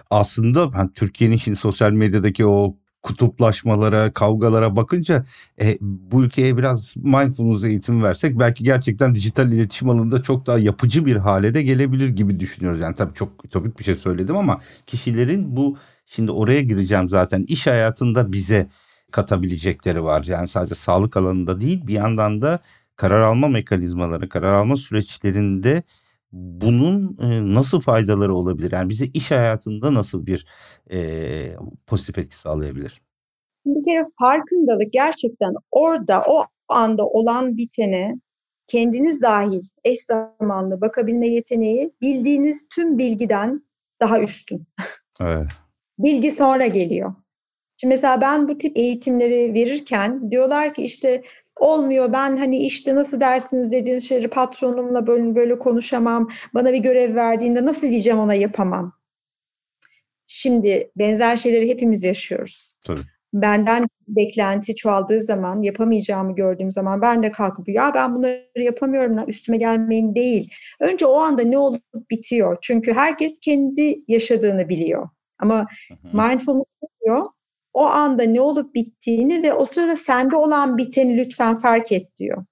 Aslında 0.10 0.74
ben 0.74 0.88
Türkiye'nin 0.94 1.38
şimdi 1.38 1.58
sosyal 1.58 1.92
medyadaki 1.92 2.46
o 2.46 2.76
kutuplaşmalara, 3.06 4.14
kavgalara 4.14 4.76
bakınca 4.76 5.26
e, 5.62 5.78
bu 5.82 6.24
ülkeye 6.24 6.58
biraz 6.58 6.98
mindfulness 6.98 7.64
eğitimi 7.64 8.04
versek 8.04 8.40
belki 8.40 8.64
gerçekten 8.64 9.16
dijital 9.16 9.52
iletişim 9.52 9.90
alanında 9.90 10.24
çok 10.24 10.46
daha 10.46 10.58
yapıcı 10.60 11.06
bir 11.06 11.16
hale 11.16 11.54
de 11.54 11.62
gelebilir 11.62 12.10
gibi 12.10 12.40
düşünüyoruz. 12.40 12.80
Yani 12.80 12.96
tabii 12.96 13.14
çok 13.14 13.46
ütopik 13.46 13.80
bir 13.80 13.84
şey 13.84 13.96
söyledim 13.96 14.38
ama 14.38 14.60
kişilerin 14.86 15.56
bu 15.56 15.78
şimdi 16.06 16.32
oraya 16.32 16.62
gireceğim 16.62 17.10
zaten 17.10 17.46
iş 17.48 17.68
hayatında 17.68 18.32
bize 18.32 18.70
katabilecekleri 19.12 20.04
var. 20.04 20.24
Yani 20.24 20.48
sadece 20.48 20.76
sağlık 20.76 21.18
alanında 21.18 21.62
değil 21.62 21.88
bir 21.88 21.94
yandan 21.94 22.42
da 22.42 22.60
karar 22.96 23.22
alma 23.22 23.48
mekanizmaları, 23.48 24.30
karar 24.30 24.54
alma 24.54 24.78
süreçlerinde 24.78 25.84
bunun 26.32 27.18
e, 27.22 27.54
nasıl 27.56 27.82
faydaları 27.82 28.36
olabilir? 28.36 28.72
Yani 28.72 28.90
bize 28.90 29.06
iş 29.06 29.32
hayatında 29.32 29.94
nasıl 29.94 30.26
bir 30.26 30.46
e, 30.92 30.98
pozitif 31.88 32.18
etki 32.18 32.36
sağlayabilir? 32.36 33.02
Bir 33.66 33.84
kere 33.84 34.08
farkındalık 34.20 34.94
gerçekten 34.94 35.54
orada 35.72 36.24
o 36.28 36.46
anda 36.68 37.06
olan 37.06 37.58
bitene 37.58 38.16
kendiniz 38.68 39.22
dahil 39.22 39.62
eş 39.84 40.00
zamanlı 40.02 40.82
bakabilme 40.82 41.28
yeteneği 41.28 41.92
bildiğiniz 42.02 42.68
tüm 42.70 42.98
bilgiden 42.98 43.62
daha 44.02 44.22
üstün. 44.22 44.68
Evet. 45.22 45.48
Bilgi 46.00 46.32
sonra 46.32 46.68
geliyor. 46.68 47.14
Şimdi 47.78 47.94
mesela 47.94 48.22
ben 48.22 48.48
bu 48.48 48.58
tip 48.58 48.78
eğitimleri 48.78 49.54
verirken 49.54 50.32
diyorlar 50.32 50.74
ki 50.74 50.84
işte 50.84 51.24
olmuyor 51.56 52.14
ben 52.14 52.38
hani 52.38 52.58
işte 52.58 52.96
nasıl 52.96 53.20
dersiniz 53.20 53.72
dediğiniz 53.72 54.08
şeyleri 54.08 54.30
patronumla 54.30 55.08
böyle 55.08 55.36
böyle 55.36 55.60
konuşamam. 55.60 56.30
Bana 56.54 56.74
bir 56.74 56.78
görev 56.78 57.16
verdiğinde 57.16 57.66
nasıl 57.66 57.88
diyeceğim 57.88 58.20
ona 58.20 58.34
yapamam. 58.34 58.94
Şimdi 60.28 60.92
benzer 60.96 61.36
şeyleri 61.36 61.70
hepimiz 61.70 62.04
yaşıyoruz. 62.04 62.76
Tabii. 62.86 63.00
Benden 63.34 63.88
beklenti 64.08 64.76
çoğaldığı 64.76 65.20
zaman, 65.20 65.62
yapamayacağımı 65.62 66.36
gördüğüm 66.36 66.72
zaman 66.72 67.02
ben 67.02 67.24
de 67.24 67.32
kalkıp 67.32 67.70
ya 67.70 67.92
ben 67.96 68.16
bunları 68.16 68.44
yapamıyorum 68.58 69.30
üstüme 69.30 69.58
gelmeyin 69.58 70.16
değil. 70.16 70.52
Önce 70.80 71.06
o 71.06 71.16
anda 71.16 71.42
ne 71.42 71.58
olup 71.58 71.84
bitiyor. 72.12 72.58
Çünkü 72.62 72.94
herkes 72.94 73.40
kendi 73.40 74.00
yaşadığını 74.08 74.70
biliyor. 74.70 75.10
Ama 75.40 75.68
mindfulness 76.14 76.78
diyor 77.06 77.26
o 77.76 77.86
anda 77.86 78.24
ne 78.24 78.42
olup 78.42 78.76
bittiğini 78.76 79.44
ve 79.44 79.54
o 79.54 79.66
sırada 79.66 79.96
sende 79.96 80.36
olan 80.36 80.78
biteni 80.78 81.18
lütfen 81.18 81.58
fark 81.58 81.92
et 81.92 82.18
diyor. 82.18 82.46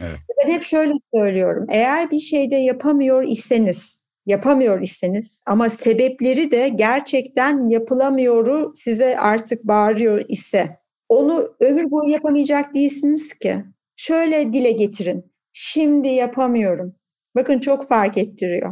Evet. 0.00 0.18
Ben 0.44 0.52
hep 0.52 0.62
şöyle 0.62 0.92
söylüyorum. 1.14 1.66
Eğer 1.70 2.10
bir 2.10 2.20
şeyde 2.20 2.56
yapamıyor 2.56 3.24
iseniz, 3.24 4.02
yapamıyor 4.26 4.80
iseniz 4.80 5.42
ama 5.46 5.68
sebepleri 5.68 6.50
de 6.50 6.68
gerçekten 6.68 7.68
yapılamıyoru 7.68 8.72
size 8.74 9.18
artık 9.18 9.64
bağırıyor 9.64 10.24
ise 10.28 10.80
onu 11.08 11.54
ömür 11.60 11.90
boyu 11.90 12.10
yapamayacak 12.12 12.74
değilsiniz 12.74 13.28
ki. 13.34 13.64
Şöyle 13.96 14.52
dile 14.52 14.70
getirin. 14.70 15.32
Şimdi 15.52 16.08
yapamıyorum. 16.08 16.94
Bakın 17.36 17.58
çok 17.58 17.88
fark 17.88 18.18
ettiriyor. 18.18 18.70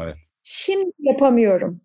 Evet. 0.00 0.16
Şimdi 0.42 0.90
yapamıyorum. 0.98 1.80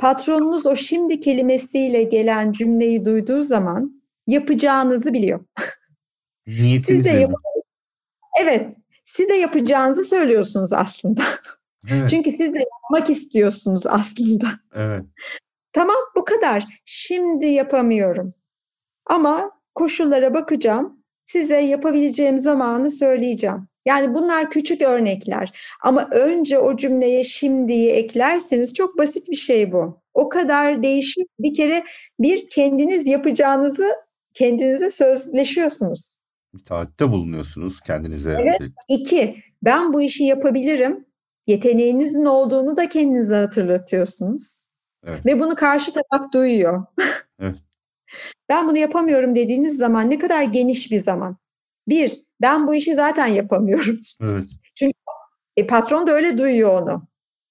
Patronunuz 0.00 0.66
o 0.66 0.76
şimdi 0.76 1.20
kelimesiyle 1.20 2.02
gelen 2.02 2.52
cümleyi 2.52 3.04
duyduğu 3.04 3.42
zaman 3.42 4.02
yapacağınızı 4.26 5.12
biliyor. 5.14 5.40
Niyetiniz 6.46 6.84
siz 6.84 7.04
de 7.04 7.08
yap- 7.10 7.32
Evet, 8.42 8.74
siz 9.04 9.28
de 9.28 9.34
yapacağınızı 9.34 10.04
söylüyorsunuz 10.04 10.72
aslında. 10.72 11.22
Evet. 11.90 12.10
Çünkü 12.10 12.30
siz 12.30 12.54
de 12.54 12.58
yapmak 12.58 13.10
istiyorsunuz 13.10 13.86
aslında. 13.86 14.46
Evet. 14.74 15.04
Tamam 15.72 15.96
bu 16.16 16.24
kadar. 16.24 16.80
Şimdi 16.84 17.46
yapamıyorum. 17.46 18.32
Ama 19.06 19.50
koşullara 19.74 20.34
bakacağım. 20.34 21.04
Size 21.24 21.60
yapabileceğim 21.60 22.38
zamanı 22.38 22.90
söyleyeceğim. 22.90 23.68
Yani 23.86 24.14
bunlar 24.14 24.50
küçük 24.50 24.82
örnekler. 24.82 25.58
Ama 25.82 26.08
önce 26.12 26.58
o 26.58 26.76
cümleye 26.76 27.24
şimdiyi 27.24 27.90
eklerseniz 27.90 28.74
çok 28.74 28.98
basit 28.98 29.28
bir 29.30 29.36
şey 29.36 29.72
bu. 29.72 30.00
O 30.14 30.28
kadar 30.28 30.82
değişik. 30.82 31.28
Bir 31.38 31.54
kere 31.54 31.84
bir 32.20 32.48
kendiniz 32.48 33.06
yapacağınızı 33.06 33.94
kendinize 34.34 34.90
sözleşiyorsunuz. 34.90 36.16
Bir 36.54 36.64
taatte 36.64 37.10
bulunuyorsunuz 37.10 37.80
kendinize. 37.80 38.36
Evet. 38.40 38.60
İki, 38.88 39.36
ben 39.62 39.92
bu 39.92 40.02
işi 40.02 40.24
yapabilirim. 40.24 41.06
Yeteneğinizin 41.46 42.24
olduğunu 42.24 42.76
da 42.76 42.88
kendinize 42.88 43.34
hatırlatıyorsunuz. 43.34 44.60
Evet. 45.06 45.26
Ve 45.26 45.40
bunu 45.40 45.54
karşı 45.54 45.92
taraf 45.92 46.32
duyuyor. 46.32 46.84
Evet. 47.40 47.56
Ben 48.48 48.68
bunu 48.68 48.78
yapamıyorum 48.78 49.34
dediğiniz 49.34 49.76
zaman 49.76 50.10
ne 50.10 50.18
kadar 50.18 50.42
geniş 50.42 50.90
bir 50.90 51.00
zaman. 51.00 51.36
Bir, 51.90 52.22
ben 52.40 52.66
bu 52.66 52.74
işi 52.74 52.94
zaten 52.94 53.26
yapamıyorum. 53.26 54.00
Evet. 54.22 54.44
Çünkü 54.74 54.92
e, 55.56 55.66
patron 55.66 56.06
da 56.06 56.12
öyle 56.12 56.38
duyuyor 56.38 56.82
onu. 56.82 57.08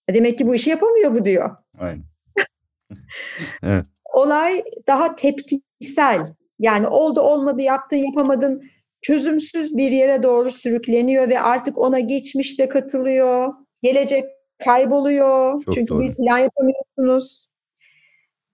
E, 0.08 0.14
Demek 0.14 0.38
ki 0.38 0.48
bu 0.48 0.56
işi 0.56 0.70
yapamıyor 0.70 1.14
bu 1.14 1.26
diyor. 1.26 1.56
Aynen. 1.80 2.04
evet. 3.64 3.86
Olay 4.14 4.64
daha 4.88 5.16
tepkisel. 5.16 6.34
Yani 6.60 6.88
oldu 6.88 7.22
olmadı 7.22 7.62
yaptın 7.62 7.98
yapamadın 7.98 8.64
çözümsüz 9.02 9.78
bir 9.78 9.92
yere 9.92 10.24
doğru 10.24 10.50
sürükleniyor 10.50 11.30
ve 11.30 11.40
artık 11.40 11.78
ona 11.78 12.00
geçmiş 12.00 12.60
de 12.60 12.70
katılıyor. 12.70 13.54
Gelecek 13.82 14.26
kayboluyor. 14.64 15.64
Çok 15.64 15.76
Çünkü 15.76 15.94
doğru. 15.94 16.04
bir 16.04 16.16
plan 16.16 16.38
yapamıyorsunuz. 16.38 17.48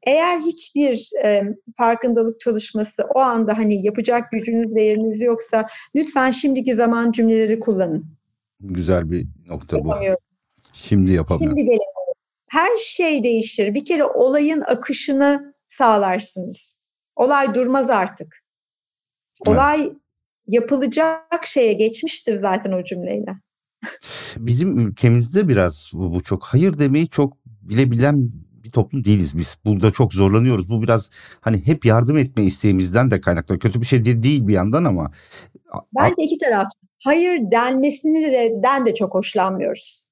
Eğer 0.06 0.39
hiçbir 0.39 1.10
e, 1.24 1.44
farkındalık 1.78 2.39
çalışması 2.39 3.04
o 3.15 3.20
anda 3.20 3.58
hani 3.58 3.86
yapacak 3.86 4.32
gücünüz 4.32 4.76
ve 4.76 4.84
yeriniz 4.84 5.22
yoksa 5.22 5.68
lütfen 5.96 6.32
şimdiki 6.32 6.76
zaman 6.76 7.12
cümleleri 7.12 7.60
kullanın. 7.60 8.06
Güzel 8.60 9.12
bir 9.12 9.28
nokta 9.50 9.84
bu. 9.84 9.94
Şimdi 10.74 11.12
yapamıyorum. 11.12 11.58
Şimdi 11.58 11.70
gelin. 11.70 11.80
Her 12.48 12.78
şey 12.78 13.24
değişir. 13.24 13.74
Bir 13.74 13.86
kere 13.86 14.04
olayın 14.04 14.62
akışını 14.62 15.56
sağlarsınız. 15.68 16.80
Olay 17.15 17.56
durmaz 17.56 17.89
artık. 17.89 18.44
Olay 19.48 19.94
yapılacak 20.48 21.46
şeye 21.46 21.74
geçmiştir 21.74 22.36
zaten 22.36 22.72
o 22.72 22.84
cümleyle. 22.84 23.36
Bizim 24.38 24.78
ülkemizde 24.78 25.48
biraz 25.48 25.91
bu, 25.94 26.13
bu 26.13 26.24
çok 26.24 26.44
hayır 26.44 26.80
demeyi 26.80 27.08
çok 27.08 27.38
bilebilen 27.46 28.32
toplum 28.75 29.05
değiliz 29.05 29.38
biz. 29.38 29.57
Burada 29.65 29.91
çok 29.91 30.13
zorlanıyoruz. 30.13 30.69
Bu 30.69 30.81
biraz 30.81 31.11
hani 31.41 31.67
hep 31.67 31.85
yardım 31.85 32.17
etme 32.17 32.43
isteğimizden 32.43 33.11
de 33.11 33.21
kaynaklı. 33.21 33.59
Kötü 33.59 33.81
bir 33.81 33.85
şey 33.85 34.05
de 34.05 34.23
değil 34.23 34.47
bir 34.47 34.53
yandan 34.53 34.83
ama. 34.83 35.11
Bence 35.99 36.23
iki 36.23 36.38
taraf. 36.38 36.67
Hayır 37.03 37.51
denmesini 37.51 38.21
de, 38.23 38.51
den 38.63 38.85
de 38.85 38.93
çok 38.93 39.13
hoşlanmıyoruz. 39.13 40.05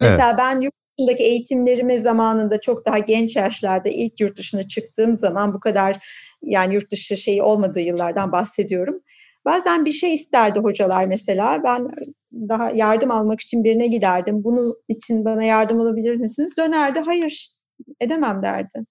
Evet. 0.00 0.12
Mesela 0.12 0.38
ben 0.38 0.60
yurt 0.60 0.74
dışındaki 0.98 1.24
eğitimlerime 1.24 1.98
zamanında 1.98 2.60
çok 2.60 2.86
daha 2.86 2.98
genç 2.98 3.36
yaşlarda 3.36 3.88
ilk 3.88 4.20
yurt 4.20 4.38
dışına 4.38 4.62
çıktığım 4.68 5.16
zaman 5.16 5.54
bu 5.54 5.60
kadar 5.60 5.98
yani 6.42 6.74
yurt 6.74 6.90
dışı 6.92 7.16
şeyi 7.16 7.42
olmadığı 7.42 7.80
yıllardan 7.80 8.32
bahsediyorum. 8.32 9.00
Bazen 9.44 9.84
bir 9.84 9.92
şey 9.92 10.14
isterdi 10.14 10.58
hocalar 10.58 11.04
mesela. 11.04 11.62
Ben 11.64 11.88
daha 12.32 12.70
yardım 12.70 13.10
almak 13.10 13.40
için 13.40 13.64
birine 13.64 13.86
giderdim. 13.86 14.44
Bunun 14.44 14.74
için 14.88 15.24
bana 15.24 15.44
yardım 15.44 15.80
alabilir 15.80 16.16
misiniz? 16.16 16.52
Dönerdi. 16.58 17.00
Hayır 17.00 17.59
edemem 18.00 18.42
derdi. 18.42 18.84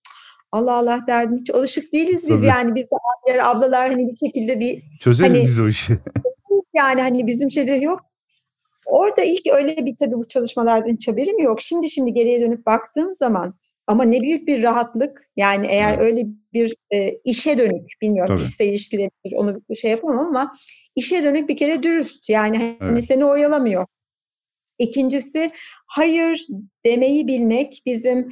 Allah 0.52 0.74
Allah 0.74 1.00
derdim. 1.08 1.38
Hiç 1.40 1.50
alışık 1.50 1.94
değiliz 1.94 2.30
biz 2.30 2.38
Tabii. 2.38 2.46
yani. 2.48 2.76
Biz 2.76 2.84
de 2.84 2.96
abiler, 3.28 3.50
ablalar 3.52 3.90
hani 3.90 4.08
bir 4.08 4.16
şekilde 4.16 4.60
bir 4.60 4.84
Çözeriz 5.00 5.36
Hani- 5.36 5.44
biz 5.44 5.60
o 5.62 5.68
işi. 5.68 5.98
yani 6.74 7.02
hani 7.02 7.28
bizim 7.28 7.52
şeyde 7.52 7.72
yok. 7.74 8.00
Orada 8.86 9.24
ilk 9.24 9.48
öyle 9.54 9.86
bir 9.86 9.96
tabii 10.00 10.16
bu 10.16 10.28
çalışmalardan 10.28 10.94
hiç 10.94 11.08
haberim 11.08 11.40
yok. 11.40 11.62
Şimdi 11.62 11.90
şimdi 11.90 12.14
geriye 12.14 12.42
dönüp 12.42 12.66
baktığım 12.66 13.14
zaman 13.14 13.54
ama 13.88 14.04
ne 14.04 14.22
büyük 14.22 14.48
bir 14.48 14.64
rahatlık. 14.64 15.30
Yani 15.36 15.68
eğer 15.68 15.94
Evet. 15.94 16.02
öyle 16.02 16.22
bir 16.54 16.76
e, 16.94 17.12
işe 17.26 17.58
dönük, 17.60 17.90
bilmiyorum 18.02 18.36
Tabii. 18.36 18.44
kişisel 18.46 18.68
ilişkileri 18.68 19.10
onu 19.36 19.62
bir 19.70 19.76
şey 19.76 19.92
yapamam 19.92 20.28
ama 20.28 20.54
işe 20.96 21.24
dönük 21.24 21.50
bir 21.50 21.58
kere 21.58 21.84
dürüst. 21.84 22.30
Yani 22.30 22.58
hani 22.58 22.78
Evet. 22.82 23.06
seni 23.06 23.26
oyalamıyor. 23.26 23.86
İkincisi 24.80 25.52
hayır 25.88 26.48
demeyi 26.86 27.28
bilmek 27.28 27.82
bizim 27.86 28.30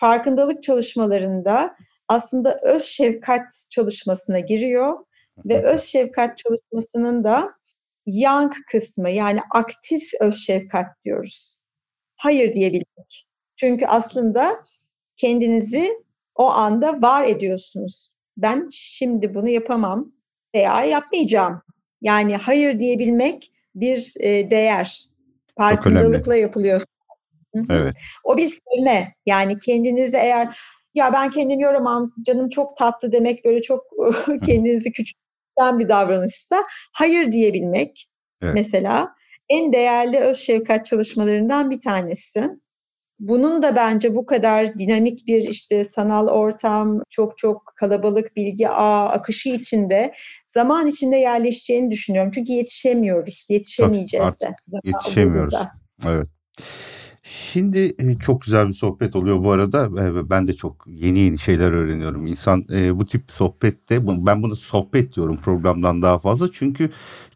farkındalık 0.00 0.62
çalışmalarında 0.62 1.76
aslında 2.08 2.58
öz 2.62 2.82
şefkat 2.84 3.66
çalışmasına 3.70 4.40
giriyor 4.40 4.98
ve 5.44 5.62
öz 5.62 5.82
şefkat 5.82 6.38
çalışmasının 6.38 7.24
da 7.24 7.52
yang 8.06 8.54
kısmı 8.72 9.10
yani 9.10 9.40
aktif 9.50 10.02
öz 10.20 10.34
şefkat 10.34 10.86
diyoruz. 11.04 11.60
Hayır 12.16 12.52
diyebilmek. 12.52 13.26
Çünkü 13.56 13.86
aslında 13.86 14.64
kendinizi 15.16 16.04
o 16.34 16.46
anda 16.50 17.02
var 17.02 17.24
ediyorsunuz. 17.24 18.10
Ben 18.36 18.68
şimdi 18.72 19.34
bunu 19.34 19.48
yapamam 19.48 20.12
veya 20.54 20.84
yapmayacağım. 20.84 21.62
Yani 22.00 22.36
hayır 22.36 22.80
diyebilmek 22.80 23.52
bir 23.74 24.14
e, 24.20 24.50
değer. 24.50 25.04
Farkındalıkla 25.58 26.36
yapılıyor. 26.36 26.82
Evet. 27.70 27.94
O 28.24 28.36
bir 28.36 28.46
sevme. 28.48 29.14
Yani 29.26 29.58
kendinizi 29.58 30.16
eğer 30.16 30.58
ya 30.94 31.12
ben 31.12 31.30
kendimi 31.30 31.62
yoramam, 31.62 32.12
canım 32.26 32.48
çok 32.48 32.76
tatlı 32.76 33.12
demek 33.12 33.44
böyle 33.44 33.62
çok 33.62 33.84
kendinizi 34.46 34.92
küçülten 34.92 35.78
bir 35.78 35.88
davranışsa 35.88 36.64
hayır 36.92 37.32
diyebilmek 37.32 38.08
Evet. 38.42 38.54
mesela 38.54 39.14
en 39.48 39.72
değerli 39.72 40.18
öz 40.18 40.36
şefkat 40.36 40.86
çalışmalarından 40.86 41.70
bir 41.70 41.80
tanesi. 41.80 42.50
Bunun 43.20 43.62
da 43.62 43.76
bence 43.76 44.14
bu 44.14 44.26
kadar 44.26 44.78
dinamik 44.78 45.26
bir 45.26 45.42
işte 45.48 45.84
sanal 45.84 46.28
ortam, 46.28 47.02
çok 47.10 47.38
çok 47.38 47.72
kalabalık 47.76 48.36
bilgi 48.36 48.68
ağ 48.68 49.08
akışı 49.08 49.48
içinde 49.48 50.14
zaman 50.46 50.86
içinde 50.86 51.16
yerleşeceğini 51.16 51.90
düşünüyorum. 51.90 52.30
Çünkü 52.34 52.52
yetişemiyoruz, 52.52 53.46
yetişemeyeceğiz 53.48 54.26
artık 54.26 54.48
de. 54.48 54.54
zaten 54.66 54.90
yetişemiyoruz. 54.90 55.54
Evet. 56.06 56.28
Şimdi 57.30 57.94
e, 57.98 58.18
çok 58.18 58.42
güzel 58.42 58.68
bir 58.68 58.72
sohbet 58.72 59.16
oluyor 59.16 59.44
bu 59.44 59.50
arada. 59.52 59.84
E, 59.86 60.30
Ben 60.30 60.48
de 60.48 60.52
çok 60.54 60.84
yeni 60.86 61.18
yeni 61.18 61.38
şeyler 61.38 61.72
öğreniyorum. 61.72 62.26
İnsan 62.26 62.66
e, 62.72 62.98
bu 62.98 63.06
tip 63.06 63.30
sohbette, 63.30 64.06
ben 64.26 64.42
bunu 64.42 64.56
sohbet 64.56 65.16
diyorum 65.16 65.36
programdan 65.36 66.02
daha 66.02 66.18
fazla. 66.18 66.52
Çünkü 66.52 66.90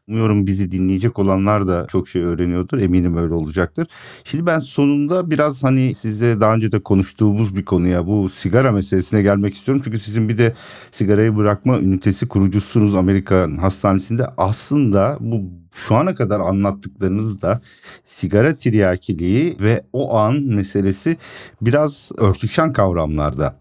umuyorum 0.09 0.47
bizi 0.47 0.71
dinleyecek 0.71 1.19
olanlar 1.19 1.69
da 1.69 1.87
çok 1.91 2.09
şey 2.09 2.23
öğreniyordur. 2.23 2.79
Eminim 2.79 3.17
öyle 3.17 3.35
olacaktır. 3.35 3.87
Şimdi 4.25 4.47
ben 4.47 4.59
sonunda 4.59 5.31
biraz 5.31 5.65
hani 5.65 5.95
sizle 5.95 6.41
daha 6.41 6.55
önce 6.55 6.73
de 6.73 6.81
konuştuğumuz 6.81 7.57
bir 7.57 7.65
konuya 7.65 8.07
bu 8.07 8.29
sigara 8.29 8.73
meselesine 8.73 9.23
gelmek 9.23 9.55
istiyorum. 9.55 9.83
Çünkü 9.85 9.99
sizin 9.99 10.29
bir 10.29 10.39
de 10.39 10.55
sigarayı 10.91 11.37
bırakma 11.37 11.79
ünitesi 11.79 12.29
kurucusunuz 12.29 12.95
Amerika 12.95 13.49
Hastanesi'nde. 13.61 14.27
Aslında 14.37 15.19
bu 15.21 15.43
şu 15.73 15.95
ana 15.95 16.15
kadar 16.15 16.41
anlattıklarınız 16.41 17.43
da 17.43 17.61
sigara 18.05 18.55
tiryakiliği 18.55 19.57
ve 19.61 19.85
o 19.93 20.17
an 20.17 20.43
meselesi 20.43 21.17
biraz 21.61 22.11
örtüşen 22.19 22.73
kavramlarda. 22.73 23.61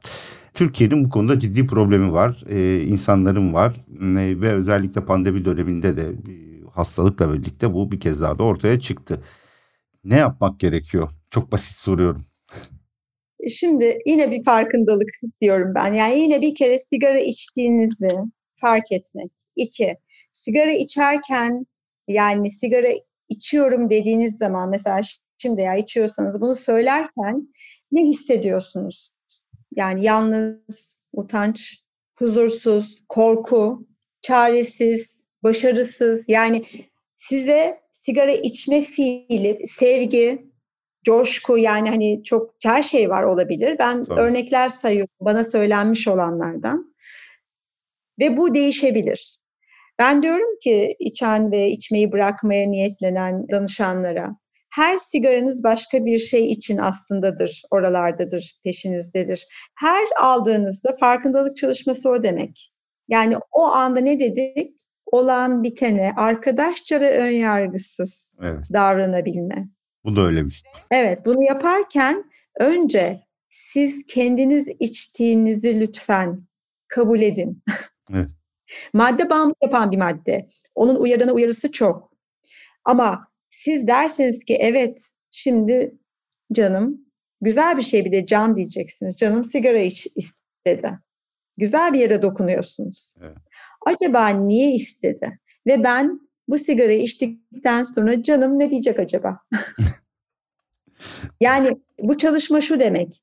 Türkiye'nin 0.53 1.05
bu 1.05 1.09
konuda 1.09 1.39
ciddi 1.39 1.67
problemi 1.67 2.13
var. 2.13 2.43
Ee, 2.49 2.81
insanların 2.83 3.53
var 3.53 3.75
Ee, 4.01 4.41
ve 4.41 4.53
özellikle 4.53 5.05
pandemi 5.05 5.45
döneminde 5.45 5.97
de 5.97 6.01
e, 6.01 6.33
hastalıkla 6.71 7.33
birlikte 7.33 7.73
bu 7.73 7.91
bir 7.91 7.99
kez 7.99 8.21
daha 8.21 8.39
da 8.39 8.43
ortaya 8.43 8.79
çıktı. 8.79 9.23
Ne 10.03 10.15
yapmak 10.17 10.59
gerekiyor? 10.59 11.09
Çok 11.29 11.51
basit 11.51 11.77
soruyorum. 11.77 12.25
Şimdi 13.49 13.99
yine 14.05 14.31
bir 14.31 14.43
farkındalık 14.43 15.09
diyorum 15.41 15.75
ben. 15.75 15.93
Yani 15.93 16.19
yine 16.19 16.41
bir 16.41 16.55
kere 16.55 16.79
sigara 16.79 17.19
içtiğinizi 17.19 18.09
fark 18.55 18.91
etmek. 18.91 19.31
İki, 19.55 19.97
sigara 20.33 20.71
içerken 20.71 21.65
yani 22.07 22.51
sigara 22.51 22.87
içiyorum 23.29 23.89
dediğiniz 23.89 24.37
zaman 24.37 24.69
mesela 24.69 25.01
şimdi 25.37 25.61
eğer 25.61 25.77
içiyorsanız 25.77 26.41
bunu 26.41 26.55
söylerken 26.55 27.47
ne 27.91 28.01
hissediyorsunuz? 28.01 29.11
Yani 29.75 30.03
yalnız, 30.03 31.03
utanç, 31.13 31.83
huzursuz, 32.19 33.01
korku, 33.09 33.87
çaresiz, 34.21 35.25
başarısız. 35.43 36.25
Yani 36.27 36.65
size 37.17 37.81
sigara 37.91 38.31
içme 38.31 38.81
fiili, 38.81 39.67
sevgi, 39.67 40.51
coşku 41.03 41.57
yani 41.57 41.89
hani 41.89 42.23
çok 42.23 42.55
her 42.63 42.83
şey 42.83 43.09
var 43.09 43.23
olabilir. 43.23 43.75
Ben 43.79 44.03
Tabii. 44.03 44.19
örnekler 44.19 44.69
sayıyorum 44.69 45.15
bana 45.21 45.43
söylenmiş 45.43 46.07
olanlardan. 46.07 46.95
Ve 48.19 48.37
bu 48.37 48.53
değişebilir. 48.53 49.37
Ben 49.99 50.23
diyorum 50.23 50.59
ki 50.63 50.95
içen 50.99 51.51
ve 51.51 51.69
içmeyi 51.69 52.11
bırakmaya 52.11 52.67
niyetlenen 52.67 53.47
danışanlara 53.51 54.35
her 54.71 54.97
sigaranız 54.97 55.63
başka 55.63 56.05
bir 56.05 56.17
şey 56.17 56.51
için 56.51 56.77
aslındadır, 56.77 57.61
oralardadır, 57.71 58.59
peşinizdedir. 58.63 59.47
Her 59.75 60.07
aldığınızda 60.21 60.95
farkındalık 60.99 61.57
çalışması 61.57 62.09
o 62.09 62.23
demek. 62.23 62.73
Yani 63.07 63.37
o 63.51 63.63
anda 63.63 63.99
ne 63.99 64.19
dedik? 64.19 64.81
Olan 65.05 65.63
bitene 65.63 66.13
arkadaşça 66.17 66.99
ve 66.99 67.17
önyargısız 67.17 68.33
evet. 68.41 68.65
davranabilme. 68.73 69.69
Bu 70.05 70.15
da 70.15 70.21
öyle 70.21 70.45
bir 70.45 70.51
şey. 70.51 70.71
Evet, 70.91 71.25
bunu 71.25 71.43
yaparken 71.43 72.23
önce 72.59 73.23
siz 73.49 74.05
kendiniz 74.05 74.67
içtiğinizi 74.79 75.79
lütfen 75.79 76.43
kabul 76.87 77.21
edin. 77.21 77.63
Evet. 78.13 78.29
madde 78.93 79.29
bağımlı 79.29 79.53
yapan 79.63 79.91
bir 79.91 79.97
madde. 79.97 80.49
Onun 80.75 80.95
uyarana 80.95 81.31
uyarısı 81.31 81.71
çok. 81.71 82.11
Ama 82.85 83.30
siz 83.51 83.87
derseniz 83.87 84.39
ki 84.39 84.55
evet 84.55 85.11
şimdi 85.31 85.95
canım 86.53 87.05
güzel 87.41 87.77
bir 87.77 87.81
şey 87.81 88.05
bir 88.05 88.11
de 88.11 88.25
can 88.25 88.55
diyeceksiniz. 88.55 89.19
Canım 89.19 89.43
sigara 89.43 89.79
iç 89.79 90.07
istedi. 90.15 90.99
Güzel 91.57 91.93
bir 91.93 91.99
yere 91.99 92.21
dokunuyorsunuz. 92.21 93.15
Evet. 93.21 93.37
Acaba 93.85 94.27
niye 94.27 94.71
istedi? 94.71 95.39
Ve 95.67 95.83
ben 95.83 96.19
bu 96.47 96.57
sigarayı 96.57 97.01
içtikten 97.01 97.83
sonra 97.83 98.23
canım 98.23 98.59
ne 98.59 98.69
diyecek 98.69 98.99
acaba? 98.99 99.39
yani 101.41 101.77
bu 101.99 102.17
çalışma 102.17 102.61
şu 102.61 102.79
demek. 102.79 103.21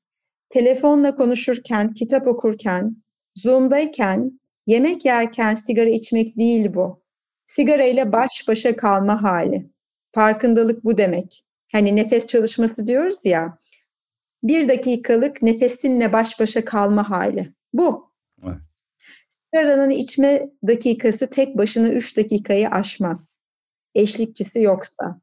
Telefonla 0.49 1.15
konuşurken, 1.15 1.93
kitap 1.93 2.27
okurken, 2.27 2.95
Zoom'dayken, 3.35 4.39
yemek 4.67 5.05
yerken 5.05 5.55
sigara 5.55 5.89
içmek 5.89 6.37
değil 6.37 6.73
bu. 6.73 7.03
Sigara 7.45 7.83
ile 7.83 8.11
baş 8.11 8.47
başa 8.47 8.75
kalma 8.75 9.23
hali. 9.23 9.68
Farkındalık 10.11 10.85
bu 10.85 10.97
demek. 10.97 11.45
Hani 11.71 11.95
nefes 11.95 12.27
çalışması 12.27 12.87
diyoruz 12.87 13.25
ya. 13.25 13.57
Bir 14.43 14.69
dakikalık 14.69 15.41
nefesinle 15.41 16.13
baş 16.13 16.39
başa 16.39 16.65
kalma 16.65 17.09
hali. 17.09 17.53
Bu. 17.73 18.11
Evet. 18.43 18.57
Sigaranın 19.29 19.89
içme 19.89 20.49
dakikası 20.67 21.29
tek 21.29 21.57
başına 21.57 21.89
3 21.89 22.17
dakikayı 22.17 22.69
aşmaz. 22.69 23.39
Eşlikçisi 23.95 24.61
yoksa. 24.61 25.19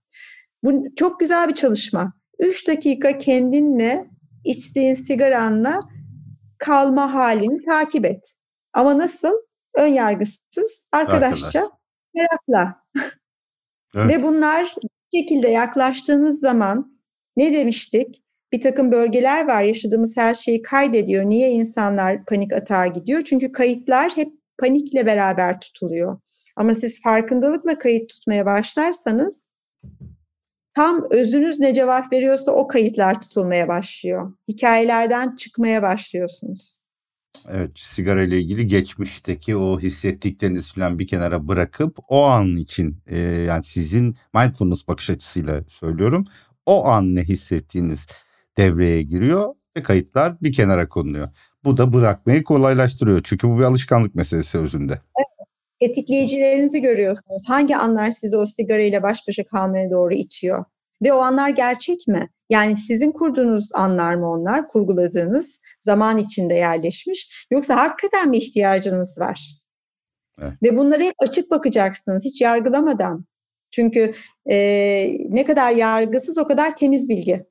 Bu 0.64 0.94
çok 0.96 1.20
güzel 1.20 1.48
bir 1.48 1.54
çalışma. 1.54 2.12
3 2.38 2.68
dakika 2.68 3.18
kendinle 3.18 4.10
içtiğin 4.44 4.94
sigaranla 4.94 5.80
kalma 6.58 7.14
halini 7.14 7.64
takip 7.64 8.04
et. 8.04 8.34
Ama 8.72 8.98
nasıl? 8.98 9.32
Ön 9.74 9.86
yargısız, 9.86 10.88
arkadaşça, 10.92 11.60
Arkadaş. 11.60 11.78
merakla. 12.14 12.82
Evet. 13.94 14.08
Ve 14.08 14.22
bunlar 14.22 14.74
bu 14.82 14.88
şekilde 15.18 15.48
yaklaştığınız 15.48 16.40
zaman 16.40 16.98
ne 17.36 17.52
demiştik? 17.52 18.22
Bir 18.52 18.60
takım 18.60 18.92
bölgeler 18.92 19.46
var 19.48 19.62
yaşadığımız 19.62 20.16
her 20.16 20.34
şeyi 20.34 20.62
kaydediyor. 20.62 21.24
Niye 21.24 21.50
insanlar 21.50 22.24
panik 22.24 22.52
atağa 22.52 22.86
gidiyor? 22.86 23.22
Çünkü 23.22 23.52
kayıtlar 23.52 24.10
hep 24.16 24.32
panikle 24.58 25.06
beraber 25.06 25.60
tutuluyor. 25.60 26.18
Ama 26.56 26.74
siz 26.74 27.02
farkındalıkla 27.02 27.78
kayıt 27.78 28.08
tutmaya 28.08 28.46
başlarsanız 28.46 29.48
tam 30.74 31.06
özünüz 31.10 31.60
ne 31.60 31.74
cevap 31.74 32.12
veriyorsa 32.12 32.52
o 32.52 32.66
kayıtlar 32.66 33.20
tutulmaya 33.20 33.68
başlıyor. 33.68 34.32
Hikayelerden 34.48 35.36
çıkmaya 35.36 35.82
başlıyorsunuz. 35.82 36.78
Evet, 37.50 37.70
sigara 37.74 38.22
ile 38.22 38.40
ilgili 38.40 38.66
geçmişteki 38.66 39.56
o 39.56 39.80
hissettikleriniz 39.80 40.74
falan 40.74 40.98
bir 40.98 41.06
kenara 41.06 41.48
bırakıp 41.48 41.98
o 42.08 42.22
an 42.22 42.56
için 42.56 42.98
e, 43.06 43.18
yani 43.18 43.64
sizin 43.64 44.16
mindfulness 44.34 44.88
bakış 44.88 45.10
açısıyla 45.10 45.64
söylüyorum. 45.68 46.24
O 46.66 46.86
an 46.86 47.14
ne 47.14 47.22
hissettiğiniz 47.22 48.06
devreye 48.56 49.02
giriyor 49.02 49.54
ve 49.76 49.82
kayıtlar 49.82 50.40
bir 50.42 50.52
kenara 50.52 50.88
konuluyor. 50.88 51.28
Bu 51.64 51.76
da 51.76 51.92
bırakmayı 51.92 52.44
kolaylaştırıyor. 52.44 53.20
Çünkü 53.24 53.48
bu 53.48 53.58
bir 53.58 53.64
alışkanlık 53.64 54.14
meselesi 54.14 54.58
özünde. 54.58 54.92
Evet. 54.92 55.48
Tetikleyicilerinizi 55.80 56.82
görüyorsunuz. 56.82 57.42
Hangi 57.48 57.76
anlar 57.76 58.10
sizi 58.10 58.36
o 58.36 58.46
sigara 58.46 58.82
ile 58.82 59.02
baş 59.02 59.28
başa 59.28 59.44
kalmaya 59.44 59.90
doğru 59.90 60.14
itiyor? 60.14 60.64
Ve 61.02 61.12
o 61.12 61.18
anlar 61.18 61.50
gerçek 61.50 62.08
mi? 62.08 62.28
Yani 62.50 62.76
sizin 62.76 63.12
kurduğunuz 63.12 63.70
anlar 63.74 64.14
mı 64.14 64.30
onlar, 64.30 64.68
kurguladığınız 64.68 65.60
zaman 65.80 66.18
içinde 66.18 66.54
yerleşmiş? 66.54 67.46
Yoksa 67.50 67.76
hakikaten 67.76 68.28
mi 68.28 68.36
ihtiyacınız 68.36 69.18
var? 69.18 69.60
Evet. 70.42 70.52
Ve 70.62 70.76
bunları 70.76 71.02
hep 71.02 71.14
açık 71.18 71.50
bakacaksınız, 71.50 72.24
hiç 72.24 72.40
yargılamadan. 72.40 73.24
Çünkü 73.70 74.14
e, 74.50 74.56
ne 75.28 75.44
kadar 75.44 75.72
yargısız 75.72 76.38
o 76.38 76.46
kadar 76.46 76.76
temiz 76.76 77.08
bilgi. 77.08 77.46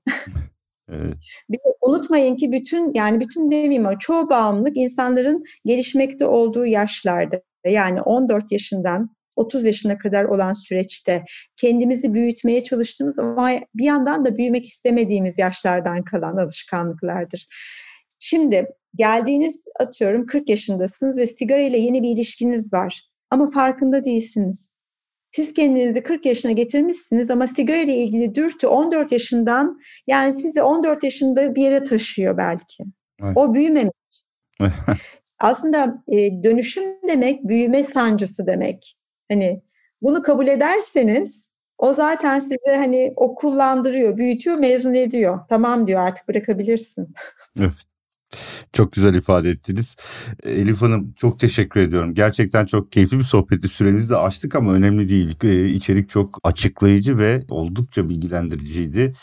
evet. 0.92 1.14
Bir 1.50 1.60
unutmayın 1.82 2.36
ki 2.36 2.52
bütün 2.52 2.92
yani 2.94 3.20
bütün 3.20 3.52
demeyeyim 3.52 3.86
ama 3.86 4.00
çoğu 4.00 4.30
bağımlılık 4.30 4.78
insanların 4.78 5.44
gelişmekte 5.66 6.26
olduğu 6.26 6.66
yaşlarda. 6.66 7.42
Yani 7.66 8.02
14 8.02 8.52
yaşından 8.52 9.15
30 9.36 9.66
yaşına 9.66 9.98
kadar 9.98 10.24
olan 10.24 10.54
süreçte 10.54 11.24
kendimizi 11.56 12.14
büyütmeye 12.14 12.64
çalıştığımız 12.64 13.20
ama 13.20 13.52
bir 13.76 13.86
yandan 13.86 14.26
da 14.26 14.38
büyümek 14.38 14.66
istemediğimiz 14.66 15.38
yaşlardan 15.38 16.04
kalan 16.04 16.38
alışkanlıklardır. 16.38 17.48
Şimdi 18.20 18.66
geldiğiniz 18.96 19.64
atıyorum 19.80 20.26
40 20.26 20.50
yaşındasınız 20.50 21.18
ve 21.18 21.28
sigara 21.28 21.62
ile 21.62 21.80
yeni 21.80 22.04
bir 22.04 22.10
ilişkiniz 22.10 22.74
var 22.74 23.02
ama 23.30 23.50
farkında 23.50 24.06
değilsiniz. 24.06 24.70
Siz 25.36 25.54
kendinizi 25.54 26.04
40 26.04 26.26
yaşına 26.26 26.52
getirmişsiniz 26.52 27.30
ama 27.30 27.48
sigara 27.48 27.78
ile 27.78 27.96
ilgili 27.96 28.36
dürtü 28.36 28.68
14 28.68 29.12
yaşından 29.12 29.80
yani 30.08 30.34
sizi 30.34 30.62
14 30.62 31.04
yaşında 31.04 31.56
bir 31.56 31.62
yere 31.62 31.84
taşıyor 31.84 32.38
belki. 32.38 32.84
Evet. 33.24 33.38
O 33.38 33.54
büyümemiş. 33.54 33.94
Aslında 35.40 36.04
e, 36.12 36.44
dönüşüm 36.44 36.84
demek 37.10 37.48
büyüme 37.48 37.84
sancısı 37.84 38.48
demek. 38.48 38.96
Hani 39.32 39.62
bunu 40.02 40.22
kabul 40.22 40.48
ederseniz 40.48 41.56
o 41.78 41.94
zaten 41.94 42.40
size 42.40 42.76
hani 42.78 43.14
o 43.16 43.36
kullandırıyor, 43.36 44.18
büyütüyor, 44.18 44.58
mezun 44.58 44.94
ediyor. 44.94 45.40
Tamam 45.50 45.88
diyor 45.88 46.02
artık 46.02 46.28
bırakabilirsin. 46.28 47.14
Evet. 47.60 47.74
Çok 48.74 48.92
güzel 48.92 49.14
ifade 49.14 49.50
ettiniz. 49.50 49.96
Elif 50.44 50.82
Hanım 50.82 51.14
çok 51.14 51.40
teşekkür 51.40 51.80
ediyorum. 51.80 52.14
Gerçekten 52.14 52.66
çok 52.66 52.92
keyifli 52.92 53.20
bir 53.20 53.24
sohbeti 53.24 53.68
süremizi 53.68 54.10
de 54.10 54.16
açtık 54.18 54.56
ama 54.56 54.74
önemli 54.74 55.10
değil. 55.10 55.38
Ee, 55.44 55.66
içerik 55.66 56.10
çok 56.10 56.40
açıklayıcı 56.44 57.18
ve 57.18 57.44
oldukça 57.50 58.10
bilgilendiriciydi. 58.10 59.14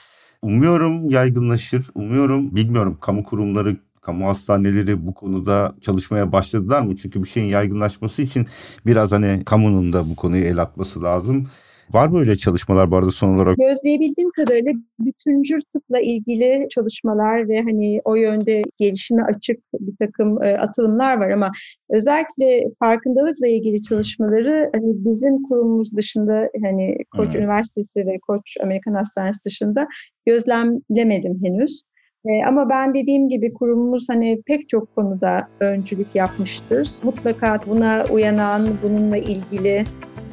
Umuyorum 0.42 1.10
yaygınlaşır. 1.10 1.86
Umuyorum 1.94 2.56
bilmiyorum 2.56 2.98
kamu 3.00 3.24
kurumları 3.24 3.76
kamu 4.02 4.26
hastaneleri 4.26 5.06
bu 5.06 5.14
konuda 5.14 5.74
çalışmaya 5.80 6.32
başladılar 6.32 6.82
mı? 6.82 6.96
Çünkü 6.96 7.22
bir 7.22 7.28
şeyin 7.28 7.46
yaygınlaşması 7.46 8.22
için 8.22 8.46
biraz 8.86 9.12
hani 9.12 9.44
kamunun 9.44 9.92
da 9.92 10.10
bu 10.10 10.16
konuyu 10.16 10.44
el 10.44 10.58
atması 10.58 11.02
lazım. 11.02 11.46
Var 11.90 12.08
mı 12.08 12.18
öyle 12.18 12.36
çalışmalar 12.36 12.90
bu 12.90 12.96
arada 12.96 13.10
son 13.10 13.34
olarak? 13.36 13.56
Gözleyebildiğim 13.56 14.30
kadarıyla 14.30 14.72
bütüncül 14.98 15.60
tıpla 15.72 16.00
ilgili 16.00 16.66
çalışmalar 16.70 17.48
ve 17.48 17.62
hani 17.62 18.00
o 18.04 18.14
yönde 18.14 18.62
gelişime 18.78 19.22
açık 19.22 19.60
bir 19.80 19.96
takım 19.96 20.42
e, 20.42 20.58
atılımlar 20.58 21.16
var 21.16 21.30
ama 21.30 21.50
özellikle 21.90 22.64
farkındalıkla 22.78 23.48
ilgili 23.48 23.82
çalışmaları 23.82 24.70
hani 24.74 24.92
bizim 25.04 25.42
kurumumuz 25.42 25.96
dışında 25.96 26.48
hani 26.62 26.96
Koç 27.16 27.34
hmm. 27.34 27.40
Üniversitesi 27.40 28.00
ve 28.00 28.18
Koç 28.26 28.56
Amerikan 28.62 28.94
Hastanesi 28.94 29.44
dışında 29.44 29.86
gözlemlemedim 30.26 31.40
henüz. 31.44 31.82
E, 32.26 32.44
ama 32.48 32.68
ben 32.68 32.94
dediğim 32.94 33.28
gibi 33.28 33.54
kurumumuz 33.54 34.08
hani 34.08 34.42
pek 34.46 34.68
çok 34.68 34.96
konuda 34.96 35.48
öncülük 35.60 36.06
yapmıştır. 36.14 36.90
Mutlaka 37.02 37.58
buna 37.66 38.04
uyanan, 38.10 38.68
bununla 38.82 39.16
ilgili 39.16 39.84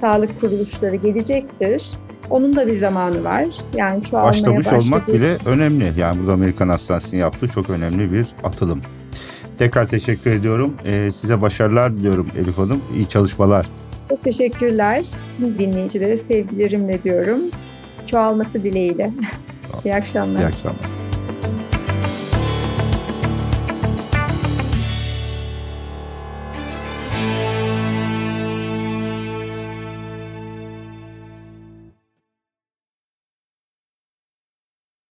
sağlık 0.01 0.39
kuruluşları 0.39 0.95
gelecektir. 0.95 1.89
Onun 2.29 2.55
da 2.55 2.67
bir 2.67 2.75
zamanı 2.75 3.23
var. 3.23 3.45
Yani 3.75 4.03
çoğalmaya 4.03 4.29
Başlamış 4.29 4.65
başladı. 4.65 4.83
olmak 4.85 5.07
bile 5.07 5.37
önemli. 5.45 5.93
Yani 5.97 6.19
burada 6.19 6.33
Amerikan 6.33 6.69
Hastanesi'nin 6.69 7.21
yaptığı 7.21 7.47
çok 7.47 7.69
önemli 7.69 8.11
bir 8.13 8.27
atılım. 8.43 8.81
Tekrar 9.57 9.87
teşekkür 9.87 10.31
ediyorum. 10.31 10.73
Ee, 10.85 11.11
size 11.11 11.41
başarılar 11.41 11.97
diliyorum 11.97 12.27
Elif 12.37 12.57
Hanım. 12.57 12.81
İyi 12.95 13.09
çalışmalar. 13.09 13.65
Çok 14.09 14.23
teşekkürler. 14.23 15.05
Tüm 15.37 15.57
dinleyicilere 15.57 16.17
sevgilerimle 16.17 17.03
diyorum. 17.03 17.39
Çoğalması 18.05 18.63
dileğiyle. 18.63 19.11
İyi 19.85 19.95
akşamlar. 19.95 20.39
İyi 20.41 20.45
akşamlar. 20.45 21.09